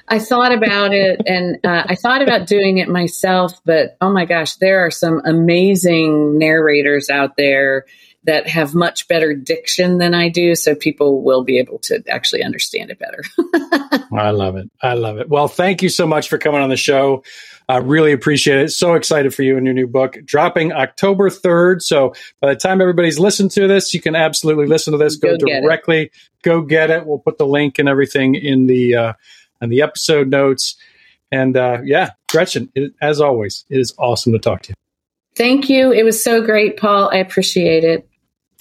I 0.07 0.19
thought 0.19 0.51
about 0.51 0.93
it 0.93 1.21
and 1.25 1.57
uh, 1.63 1.83
I 1.87 1.95
thought 1.95 2.21
about 2.21 2.45
doing 2.45 2.77
it 2.77 2.89
myself, 2.89 3.59
but 3.65 3.97
oh 4.01 4.11
my 4.11 4.25
gosh, 4.25 4.55
there 4.55 4.85
are 4.85 4.91
some 4.91 5.21
amazing 5.25 6.37
narrators 6.37 7.09
out 7.09 7.37
there 7.37 7.85
that 8.25 8.47
have 8.47 8.73
much 8.73 9.07
better 9.07 9.33
diction 9.33 9.97
than 9.97 10.13
I 10.13 10.29
do, 10.29 10.55
so 10.55 10.75
people 10.75 11.21
will 11.23 11.43
be 11.43 11.59
able 11.59 11.79
to 11.79 12.03
actually 12.07 12.43
understand 12.43 12.89
it 12.89 12.99
better. 12.99 13.23
I 14.13 14.31
love 14.31 14.55
it. 14.55 14.69
I 14.81 14.93
love 14.93 15.17
it. 15.17 15.29
Well, 15.29 15.47
thank 15.47 15.81
you 15.81 15.89
so 15.89 16.07
much 16.07 16.29
for 16.29 16.37
coming 16.37 16.61
on 16.61 16.69
the 16.69 16.77
show. 16.77 17.23
I 17.67 17.77
really 17.77 18.11
appreciate 18.11 18.59
it. 18.59 18.69
So 18.71 18.93
excited 18.93 19.33
for 19.33 19.43
you 19.43 19.57
and 19.57 19.65
your 19.65 19.73
new 19.73 19.87
book 19.87 20.17
dropping 20.25 20.71
October 20.71 21.29
3rd. 21.29 21.81
So 21.81 22.13
by 22.41 22.53
the 22.53 22.59
time 22.59 22.81
everybody's 22.81 23.19
listened 23.19 23.51
to 23.51 23.67
this, 23.67 23.93
you 23.93 24.01
can 24.01 24.15
absolutely 24.15 24.67
listen 24.67 24.91
to 24.91 24.97
this. 24.97 25.15
Go, 25.15 25.37
go 25.37 25.45
directly, 25.45 26.11
go 26.43 26.61
get 26.61 26.89
it. 26.89 27.05
We'll 27.05 27.19
put 27.19 27.37
the 27.37 27.47
link 27.47 27.79
and 27.79 27.87
everything 27.87 28.35
in 28.35 28.67
the 28.67 28.95
uh, 28.95 29.13
in 29.61 29.69
the 29.69 29.81
episode 29.81 30.29
notes. 30.29 30.75
And 31.31 31.57
uh, 31.57 31.79
yeah, 31.83 32.11
Gretchen, 32.29 32.69
it, 32.75 32.93
as 33.01 33.19
always, 33.19 33.65
it 33.69 33.79
is 33.79 33.93
awesome 33.97 34.33
to 34.33 34.39
talk 34.39 34.63
to 34.63 34.69
you. 34.69 34.75
Thank 35.35 35.69
you. 35.69 35.91
It 35.91 36.03
was 36.03 36.23
so 36.23 36.43
great, 36.43 36.77
Paul. 36.77 37.09
I 37.11 37.17
appreciate 37.17 37.83
it. 37.83 38.07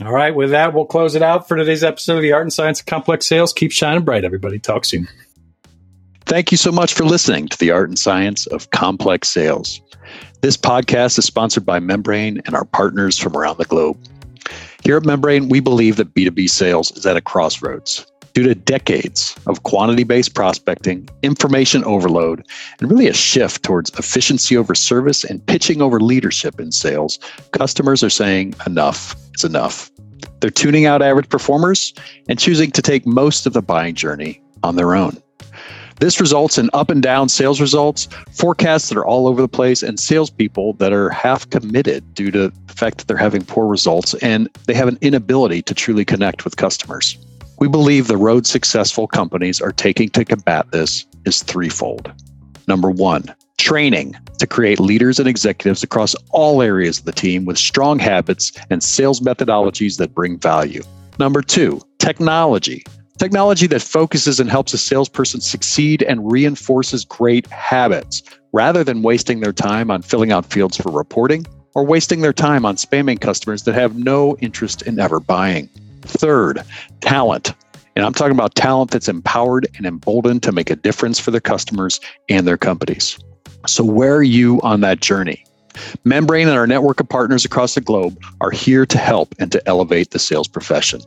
All 0.04 0.12
right. 0.12 0.34
With 0.34 0.50
that, 0.50 0.74
we'll 0.74 0.84
close 0.84 1.14
it 1.14 1.22
out 1.22 1.46
for 1.46 1.56
today's 1.56 1.84
episode 1.84 2.16
of 2.16 2.22
the 2.22 2.32
Art 2.32 2.42
and 2.42 2.52
Science 2.52 2.80
of 2.80 2.86
Complex 2.86 3.26
Sales. 3.26 3.52
Keep 3.52 3.70
shining 3.70 4.02
bright, 4.02 4.24
everybody. 4.24 4.58
Talk 4.58 4.84
soon. 4.84 5.06
Thank 6.24 6.50
you 6.50 6.56
so 6.56 6.72
much 6.72 6.92
for 6.92 7.04
listening 7.04 7.46
to 7.48 7.58
the 7.58 7.70
Art 7.70 7.88
and 7.88 7.98
Science 7.98 8.46
of 8.48 8.70
Complex 8.70 9.28
Sales. 9.28 9.80
This 10.40 10.56
podcast 10.56 11.18
is 11.18 11.24
sponsored 11.24 11.64
by 11.64 11.78
Membrain 11.78 12.42
and 12.46 12.56
our 12.56 12.64
partners 12.64 13.16
from 13.16 13.36
around 13.36 13.58
the 13.58 13.64
globe. 13.64 13.96
Here 14.82 14.96
at 14.96 15.04
Membrain, 15.04 15.48
we 15.48 15.60
believe 15.60 15.96
that 15.96 16.14
B2B 16.14 16.50
sales 16.50 16.90
is 16.92 17.06
at 17.06 17.16
a 17.16 17.20
crossroads. 17.20 18.04
Due 18.34 18.42
to 18.42 18.54
decades 18.54 19.38
of 19.46 19.62
quantity 19.62 20.02
based 20.02 20.34
prospecting, 20.34 21.08
information 21.22 21.84
overload, 21.84 22.44
and 22.80 22.90
really 22.90 23.06
a 23.06 23.14
shift 23.14 23.62
towards 23.62 23.90
efficiency 23.98 24.56
over 24.56 24.74
service 24.74 25.22
and 25.22 25.46
pitching 25.46 25.80
over 25.80 26.00
leadership 26.00 26.58
in 26.58 26.72
sales, 26.72 27.20
customers 27.52 28.02
are 28.02 28.10
saying 28.10 28.54
enough 28.66 29.14
is 29.34 29.44
enough. 29.44 29.91
They're 30.40 30.50
tuning 30.50 30.86
out 30.86 31.02
average 31.02 31.28
performers 31.28 31.94
and 32.28 32.38
choosing 32.38 32.70
to 32.72 32.82
take 32.82 33.06
most 33.06 33.46
of 33.46 33.52
the 33.52 33.62
buying 33.62 33.94
journey 33.94 34.42
on 34.62 34.76
their 34.76 34.94
own. 34.94 35.16
This 36.00 36.20
results 36.20 36.58
in 36.58 36.68
up 36.72 36.90
and 36.90 37.00
down 37.00 37.28
sales 37.28 37.60
results, 37.60 38.08
forecasts 38.32 38.88
that 38.88 38.98
are 38.98 39.06
all 39.06 39.28
over 39.28 39.40
the 39.40 39.46
place, 39.46 39.84
and 39.84 40.00
salespeople 40.00 40.72
that 40.74 40.92
are 40.92 41.10
half 41.10 41.48
committed 41.50 42.12
due 42.12 42.32
to 42.32 42.48
the 42.48 42.74
fact 42.74 42.98
that 42.98 43.06
they're 43.06 43.16
having 43.16 43.44
poor 43.44 43.68
results 43.68 44.14
and 44.14 44.48
they 44.66 44.74
have 44.74 44.88
an 44.88 44.98
inability 45.00 45.62
to 45.62 45.74
truly 45.74 46.04
connect 46.04 46.44
with 46.44 46.56
customers. 46.56 47.16
We 47.60 47.68
believe 47.68 48.08
the 48.08 48.16
road 48.16 48.46
successful 48.46 49.06
companies 49.06 49.60
are 49.60 49.70
taking 49.70 50.08
to 50.08 50.24
combat 50.24 50.72
this 50.72 51.06
is 51.24 51.44
threefold. 51.44 52.10
Number 52.66 52.90
one, 52.90 53.32
training 53.62 54.12
to 54.40 54.46
create 54.46 54.80
leaders 54.80 55.20
and 55.20 55.28
executives 55.28 55.84
across 55.84 56.16
all 56.32 56.62
areas 56.62 56.98
of 56.98 57.04
the 57.04 57.12
team 57.12 57.44
with 57.44 57.56
strong 57.56 57.96
habits 57.96 58.50
and 58.70 58.82
sales 58.82 59.20
methodologies 59.20 59.98
that 59.98 60.12
bring 60.12 60.36
value. 60.36 60.82
Number 61.20 61.42
two, 61.42 61.80
technology. 62.00 62.82
Technology 63.18 63.68
that 63.68 63.80
focuses 63.80 64.40
and 64.40 64.50
helps 64.50 64.74
a 64.74 64.78
salesperson 64.78 65.40
succeed 65.40 66.02
and 66.02 66.32
reinforces 66.32 67.04
great 67.04 67.46
habits 67.46 68.24
rather 68.52 68.82
than 68.82 69.02
wasting 69.02 69.38
their 69.38 69.52
time 69.52 69.92
on 69.92 70.02
filling 70.02 70.32
out 70.32 70.44
fields 70.44 70.76
for 70.76 70.90
reporting 70.90 71.46
or 71.76 71.84
wasting 71.84 72.20
their 72.20 72.32
time 72.32 72.66
on 72.66 72.74
spamming 72.74 73.20
customers 73.20 73.62
that 73.62 73.74
have 73.74 73.96
no 73.96 74.36
interest 74.38 74.82
in 74.82 74.98
ever 74.98 75.20
buying. 75.20 75.68
Third, 76.00 76.64
talent. 77.00 77.54
And 77.94 78.04
I'm 78.04 78.12
talking 78.12 78.34
about 78.34 78.56
talent 78.56 78.90
that's 78.90 79.08
empowered 79.08 79.68
and 79.76 79.86
emboldened 79.86 80.42
to 80.42 80.50
make 80.50 80.68
a 80.68 80.74
difference 80.76 81.20
for 81.20 81.30
their 81.30 81.40
customers 81.40 82.00
and 82.28 82.44
their 82.44 82.58
companies. 82.58 83.20
So, 83.66 83.84
where 83.84 84.16
are 84.16 84.22
you 84.22 84.60
on 84.62 84.80
that 84.80 85.00
journey? 85.00 85.44
Membrain 86.04 86.48
and 86.48 86.58
our 86.58 86.66
network 86.66 87.00
of 87.00 87.08
partners 87.08 87.44
across 87.44 87.74
the 87.74 87.80
globe 87.80 88.22
are 88.40 88.50
here 88.50 88.84
to 88.86 88.98
help 88.98 89.34
and 89.38 89.50
to 89.52 89.68
elevate 89.68 90.10
the 90.10 90.18
sales 90.18 90.48
profession. 90.48 91.00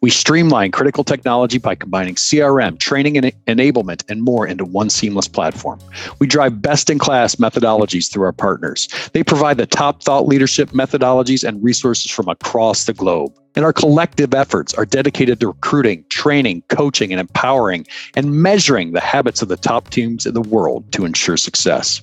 We 0.00 0.10
streamline 0.10 0.70
critical 0.72 1.04
technology 1.04 1.58
by 1.58 1.74
combining 1.74 2.14
CRM, 2.14 2.78
training 2.78 3.16
and 3.16 3.32
enablement, 3.46 4.04
and 4.08 4.22
more 4.22 4.46
into 4.46 4.64
one 4.64 4.90
seamless 4.90 5.28
platform. 5.28 5.80
We 6.18 6.26
drive 6.26 6.62
best 6.62 6.90
in 6.90 6.98
class 6.98 7.36
methodologies 7.36 8.10
through 8.10 8.24
our 8.24 8.32
partners. 8.32 8.88
They 9.12 9.22
provide 9.22 9.56
the 9.56 9.66
top 9.66 10.02
thought 10.02 10.26
leadership 10.26 10.70
methodologies 10.70 11.46
and 11.46 11.62
resources 11.62 12.10
from 12.10 12.28
across 12.28 12.84
the 12.84 12.92
globe. 12.92 13.32
And 13.54 13.64
our 13.64 13.72
collective 13.72 14.34
efforts 14.34 14.74
are 14.74 14.84
dedicated 14.84 15.40
to 15.40 15.48
recruiting, 15.48 16.04
training, 16.10 16.62
coaching, 16.68 17.10
and 17.10 17.20
empowering, 17.20 17.86
and 18.14 18.42
measuring 18.42 18.92
the 18.92 19.00
habits 19.00 19.40
of 19.40 19.48
the 19.48 19.56
top 19.56 19.88
teams 19.88 20.26
in 20.26 20.34
the 20.34 20.42
world 20.42 20.92
to 20.92 21.06
ensure 21.06 21.38
success. 21.38 22.02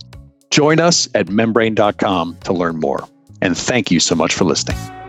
Join 0.49 0.79
us 0.79 1.07
at 1.13 1.29
membrain.com 1.29 2.37
to 2.43 2.53
learn 2.53 2.79
more. 2.79 3.07
And 3.41 3.57
thank 3.57 3.91
you 3.91 3.99
so 3.99 4.15
much 4.15 4.33
for 4.33 4.45
listening. 4.45 5.02